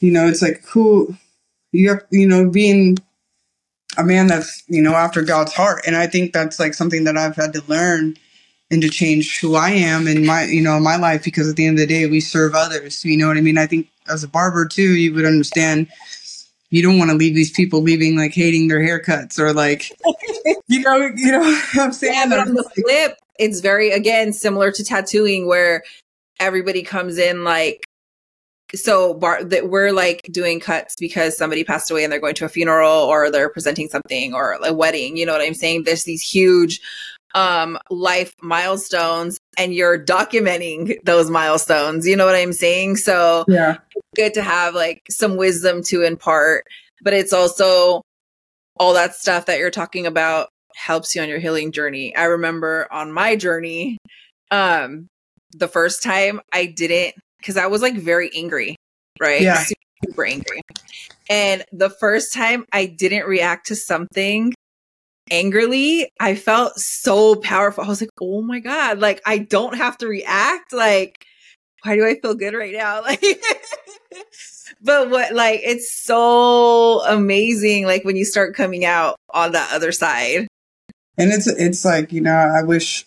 [0.00, 1.16] you know, it's like who
[1.72, 2.98] you have, you know, being
[3.96, 7.16] a man that's you know after God's heart, and I think that's like something that
[7.16, 8.16] I've had to learn
[8.70, 11.66] and to change who I am in my you know my life because at the
[11.66, 13.04] end of the day we serve others.
[13.04, 13.58] You know what I mean?
[13.58, 15.88] I think as a barber too, you would understand.
[16.70, 19.92] You don't want to leave these people leaving like hating their haircuts or like
[20.66, 22.14] you know you know what I'm saying.
[22.14, 25.82] Yeah, but on the flip, it's very again similar to tattooing where
[26.40, 27.84] everybody comes in like
[28.74, 32.44] so bar that we're like doing cuts because somebody passed away and they're going to
[32.44, 35.84] a funeral or they're presenting something or a wedding you know what i'm saying?
[35.84, 36.80] There's these huge
[37.34, 42.96] um life milestones and you're documenting those milestones you know what i'm saying?
[42.96, 43.78] So yeah.
[44.16, 46.64] good to have like some wisdom to impart
[47.02, 48.02] but it's also
[48.76, 52.86] all that stuff that you're talking about helps you on your healing journey i remember
[52.90, 53.96] on my journey
[54.50, 55.06] um
[55.52, 57.14] the first time i didn't
[57.44, 58.76] because I was like very angry,
[59.20, 59.42] right?
[59.42, 59.62] Yeah.
[60.02, 60.62] Super angry.
[61.28, 64.54] And the first time I didn't react to something
[65.30, 67.84] angrily, I felt so powerful.
[67.84, 70.72] I was like, oh my God, like I don't have to react.
[70.72, 71.26] Like,
[71.82, 73.02] why do I feel good right now?
[73.02, 73.22] Like,
[74.80, 79.90] but what, like, it's so amazing, like, when you start coming out on the other
[79.90, 80.46] side.
[81.16, 83.06] And it's, it's like, you know, I wish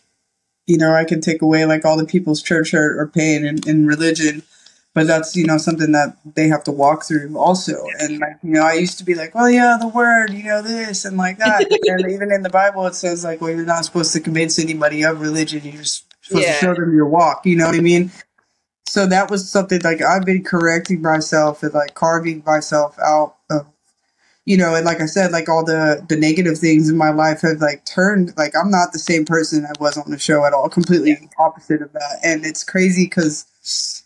[0.68, 3.66] you know, I could take away like all the people's church hurt or pain and,
[3.66, 4.44] and religion,
[4.94, 7.86] but that's, you know, something that they have to walk through also.
[8.00, 10.62] And like, you know, I used to be like, well, yeah, the word, you know,
[10.62, 11.72] this and like that.
[11.86, 15.04] and even in the Bible, it says like, well, you're not supposed to convince anybody
[15.04, 15.62] of religion.
[15.64, 16.54] You're supposed yeah.
[16.54, 17.46] to show them your walk.
[17.46, 18.12] You know what I mean?
[18.88, 23.68] So that was something like I've been correcting myself and like carving myself out of
[24.48, 27.42] you know, and like I said, like all the the negative things in my life
[27.42, 30.54] have like turned like I'm not the same person I was on the show at
[30.54, 30.70] all.
[30.70, 31.28] Completely yeah.
[31.38, 34.04] opposite of that, and it's crazy because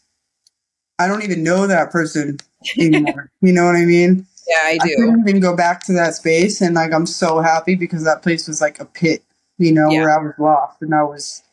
[0.98, 2.40] I don't even know that person
[2.80, 3.30] anymore.
[3.42, 4.26] you know what I mean?
[4.48, 4.94] Yeah, I do.
[4.94, 8.24] I couldn't even go back to that space, and like I'm so happy because that
[8.24, 9.24] place was like a pit,
[9.60, 10.00] you know, yeah.
[10.00, 11.44] where I was lost and I was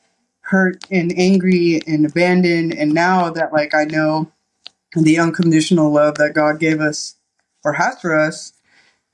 [0.41, 2.73] hurt and angry and abandoned.
[2.73, 4.33] And now that like I know
[4.97, 7.17] the unconditional love that God gave us
[7.65, 8.55] or has for us,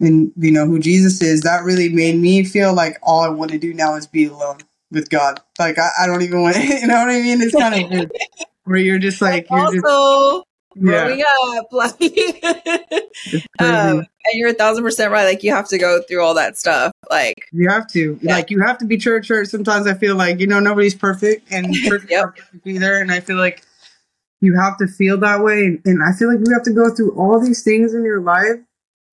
[0.01, 3.51] and you know who Jesus is, that really made me feel like all I want
[3.53, 4.59] to do now is be alone
[4.91, 5.41] with God.
[5.59, 7.41] Like I, I don't even want, you know what I mean?
[7.41, 8.11] It's kind of weird
[8.65, 9.85] where you're just like you're also just,
[10.77, 11.25] yeah, growing
[11.57, 12.01] up, like,
[13.61, 15.25] um, and you're a thousand percent right.
[15.25, 16.93] Like you have to go through all that stuff.
[17.11, 18.37] Like you have to, Yeah.
[18.37, 19.49] like you have to be church church.
[19.49, 22.39] Sometimes I feel like you know nobody's perfect and perfect Yep.
[22.65, 23.63] either, and I feel like
[24.41, 27.13] you have to feel that way, and I feel like you have to go through
[27.13, 28.61] all these things in your life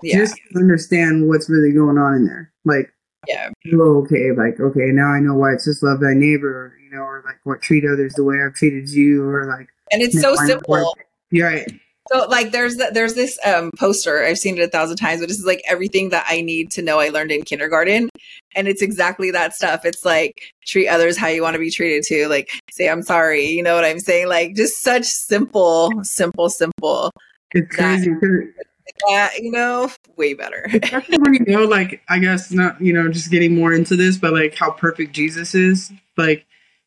[0.04, 2.52] yeah, just to understand what's really going on in there.
[2.66, 2.91] Like
[3.28, 6.89] yeah, oh, okay, like okay, now I know why it's just love thy neighbor, you
[6.89, 10.20] know, or like what treat others the way I've treated you, or like and it's
[10.20, 10.97] so know, I know why- simple.
[11.34, 11.72] Right.
[12.12, 15.30] So like there's th- there's this um poster I've seen it a thousand times, but
[15.30, 18.10] this is like everything that I need to know I learned in kindergarten,
[18.56, 19.86] and it's exactly that stuff.
[19.86, 22.28] It's like treat others how you want to be treated too.
[22.28, 24.28] Like say I'm sorry, you know what I'm saying?
[24.28, 27.12] Like just such simple, simple, simple.
[27.52, 28.66] It's That- crazy 'cause
[29.08, 30.68] That you know, way better.
[30.84, 34.18] especially when you know, like, I guess not, you know, just getting more into this,
[34.18, 36.45] but like how perfect Jesus is, like,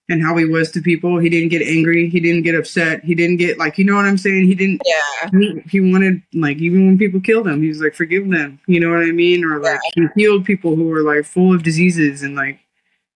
[0.08, 1.18] and how he was to people.
[1.18, 2.08] He didn't get angry.
[2.08, 3.02] He didn't get upset.
[3.04, 4.46] He didn't get like, you know what I'm saying?
[4.46, 4.82] He didn't.
[4.84, 8.60] yeah, He, he wanted like even when people killed him, he was like, forgive them.
[8.66, 9.44] You know what I mean?
[9.44, 12.60] Or like he healed people who were like full of diseases and like.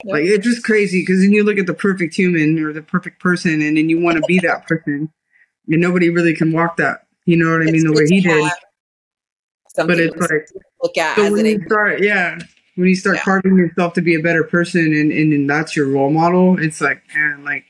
[0.05, 0.13] Yep.
[0.13, 3.21] Like it's just crazy because then you look at the perfect human or the perfect
[3.21, 5.13] person, and then you want to be that person,
[5.67, 7.05] and nobody really can walk that.
[7.25, 7.75] You know what I mean?
[7.75, 8.53] It's The way he did.
[9.79, 10.49] Something But it's to like
[10.83, 12.37] look at so when you start, yeah,
[12.75, 13.23] when you start Yeah.
[13.23, 16.81] carving yourself to be a better person, and, and and that's your role model, it's
[16.81, 17.65] like, man, like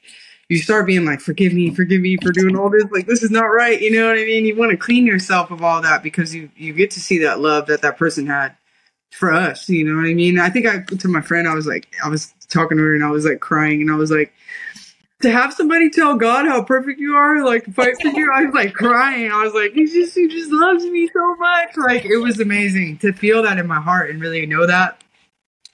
[0.49, 2.85] you start being like, forgive me, forgive me for doing all this.
[2.91, 3.79] Like this is not right.
[3.79, 4.47] You know what I mean?
[4.47, 7.41] You want to clean yourself of all that because you you get to see that
[7.41, 8.57] love that that person had
[9.11, 9.69] for us.
[9.69, 10.39] You know what I mean?
[10.39, 13.05] I think I to my friend, I was like, I was talking to her, and
[13.05, 14.33] I was like crying, and I was like.
[15.23, 18.55] To have somebody tell God how perfect you are, like fight for you, I was
[18.55, 19.33] like crying.
[19.33, 21.77] I was like, he just he just loves me so much.
[21.77, 25.03] Like it was amazing to feel that in my heart and really know that.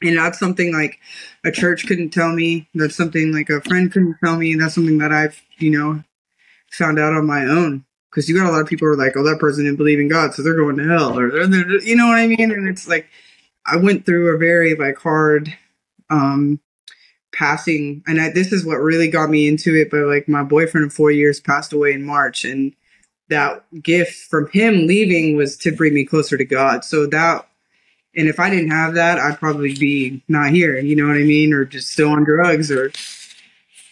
[0.01, 0.99] And that's something like
[1.45, 2.69] a church couldn't tell me.
[2.75, 4.55] That's something like a friend couldn't tell me.
[4.55, 6.03] That's something that I've, you know,
[6.71, 7.85] found out on my own.
[8.11, 9.99] Because you got a lot of people who are like, oh, that person didn't believe
[9.99, 12.53] in God, so they're going to hell, or they're, they're you know what I mean.
[12.53, 13.09] And it's like,
[13.67, 15.53] I went through a very like hard,
[16.11, 16.61] um,
[17.35, 19.91] passing, and I, this is what really got me into it.
[19.91, 22.75] But like, my boyfriend of four years passed away in March, and
[23.29, 26.85] that gift from him leaving was to bring me closer to God.
[26.85, 27.47] So that
[28.17, 30.79] and if I didn't have that, I'd probably be not here.
[30.79, 31.53] You know what I mean?
[31.53, 32.93] Or just still on drugs or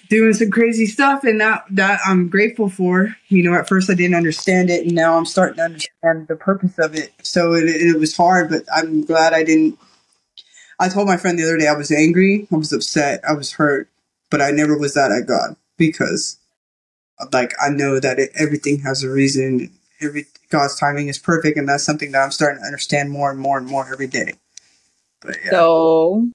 [0.09, 1.25] doing some crazy stuff.
[1.25, 3.17] And that that I'm grateful for.
[3.29, 6.37] You know, at first I didn't understand it, and now I'm starting to understand the
[6.37, 7.13] purpose of it.
[7.23, 9.79] So it, it was hard, but I'm glad I didn't.
[10.83, 13.53] I told my friend the other day I was angry, I was upset, I was
[13.53, 13.89] hurt,
[14.31, 16.39] but I never was that at God because,
[17.33, 19.71] like, I know that it, everything has a reason.
[20.01, 23.39] Every God's timing is perfect, and that's something that I'm starting to understand more and
[23.39, 24.33] more and more every day.
[25.21, 26.29] But yeah, So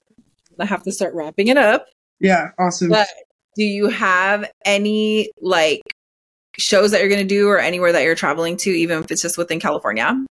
[0.58, 1.84] I have to start wrapping it up.
[2.18, 2.88] yeah, awesome.
[2.88, 3.08] But
[3.54, 5.82] do you have any like
[6.56, 9.20] shows that you're going to do or anywhere that you're traveling to, even if it's
[9.20, 10.24] just within California?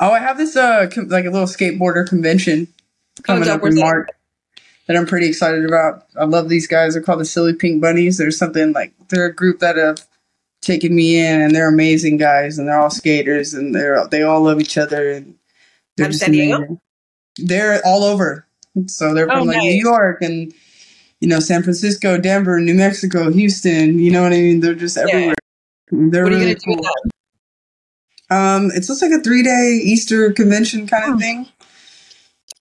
[0.00, 2.68] Oh, I have this uh com- like a little skateboarder convention
[3.22, 3.62] coming dope.
[3.62, 3.74] up in?
[3.74, 4.08] March
[4.86, 6.06] that I'm pretty excited about.
[6.18, 6.94] I love these guys.
[6.94, 8.16] They're called the Silly Pink Bunnies.
[8.16, 10.06] There's something like they're a group that have
[10.62, 14.40] taken me in, and they're amazing guys, and they're all skaters, and they're they all
[14.42, 15.34] love each other, and
[15.96, 16.80] they're of just amazing.
[17.36, 18.46] They're all over.
[18.86, 19.72] So they're Oh, from like New.
[19.72, 20.52] York and
[21.20, 23.98] you know San Francisco, Denver, New Mexico, Houston.
[23.98, 24.60] You know what I mean?
[24.60, 25.34] They're just everywhere.
[25.90, 27.17] They're what are you really going to do with cool.
[28.30, 31.48] Um, it's just like a three day Easter convention kind of Oh, thing.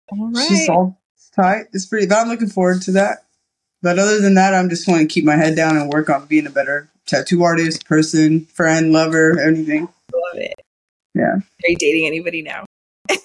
[0.09, 0.69] All It's just right.
[0.69, 0.99] all
[1.35, 1.65] tight.
[1.73, 3.25] It's pretty, but I'm looking forward to that.
[3.81, 6.25] But other than that, I'm just want to keep my head down and work on
[6.25, 9.81] being a better tattoo artist, person, friend, lover, anything.
[9.81, 10.59] Love it.
[11.13, 11.35] Yeah.
[11.35, 12.65] Are you dating anybody now?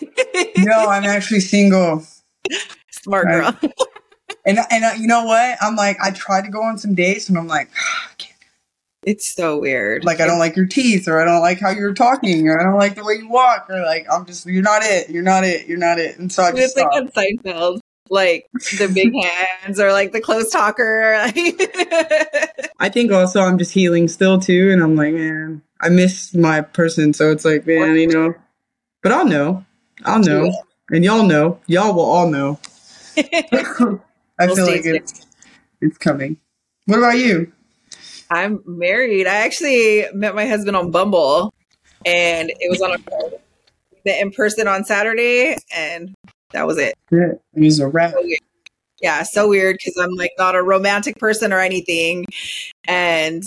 [0.57, 2.05] No, I'm actually single,
[2.91, 3.55] Smart Right.
[3.63, 3.71] girl.
[4.47, 5.57] and and uh, you know what?
[5.61, 8.32] I'm like, I tried to go on some dates, and I'm like, I can't.
[9.05, 10.05] It's so weird.
[10.05, 12.63] like I don't like your teeth, or I don't like how you're talking, or I
[12.63, 15.43] don't like the way you walk, or like I'm just, you're not it, you're not
[15.43, 17.17] it, you're not it, and so I just it's just like stopped.
[17.17, 17.81] on Seinfeld,
[18.11, 18.47] like
[18.79, 19.13] the big
[19.63, 21.15] hands or like the close talker.
[22.79, 26.61] I think also I'm just healing still too, and I'm like, man, I miss my
[26.61, 28.35] person, so it's like, man, you know.
[29.03, 29.65] But I'll know,
[30.05, 30.53] I'll know,
[30.91, 32.61] and y'all know, y'all will all know.
[33.17, 35.27] I feel like it's
[35.81, 36.37] it's coming.
[36.87, 37.53] What about you?
[38.33, 39.27] I'm married.
[39.27, 41.53] I actually met my husband on Bumble,
[42.07, 46.15] and it was on a in person on Saturday, and
[46.53, 46.95] that was it.
[47.11, 48.15] Yeah, it was a wrap.
[49.01, 52.25] Yeah, so weird because I'm like not a romantic person or anything.
[52.87, 53.43] And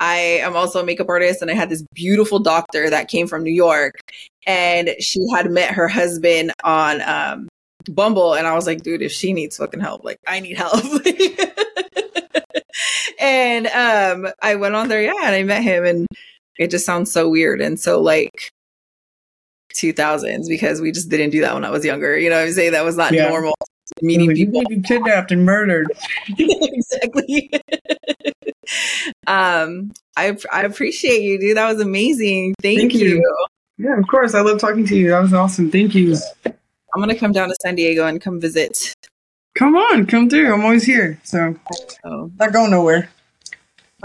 [0.00, 3.42] I am also a makeup artist and I had this beautiful doctor that came from
[3.42, 3.94] New York
[4.46, 7.48] and she had met her husband on um,
[7.90, 10.74] Bumble and I was like, dude, if she needs fucking help, like I need help.
[13.18, 16.06] and um I went on there, yeah, and I met him and
[16.58, 18.50] it just sounds so weird and so like
[19.74, 22.18] 2000s because we just didn't do that when I was younger.
[22.18, 22.72] You know what I'm saying?
[22.72, 23.28] That was not Yeah.
[23.28, 23.54] normal
[24.02, 24.62] meeting people.
[24.84, 25.86] kidnapped and murdered.
[26.38, 27.50] exactly.
[29.26, 31.56] um, I I appreciate you, dude.
[31.56, 32.54] That was amazing.
[32.60, 33.08] Thank, Thank you.
[33.16, 33.46] you.
[33.78, 34.34] Yeah, of course.
[34.34, 35.10] I love talking to you.
[35.10, 35.70] That was awesome.
[35.70, 36.16] Thank you.
[36.44, 38.92] I'm gonna come down to San Diego and come visit.
[39.58, 40.54] Come on, come through.
[40.54, 41.18] I'm always here.
[41.24, 41.56] So
[42.04, 42.30] Oh.
[42.38, 43.10] not going nowhere.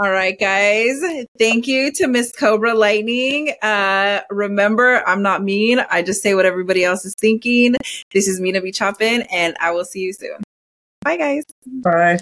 [0.00, 1.00] All right, guys.
[1.38, 3.54] Thank you to Miss Cobra Lightning.
[3.62, 5.78] Uh, remember, I'm not mean.
[5.88, 7.76] I just say what everybody else is thinking.
[8.12, 8.72] This is Mina B.
[8.72, 10.42] Choppin, and I will see you soon.
[11.02, 11.44] Bye, guys.
[11.64, 12.18] Bye.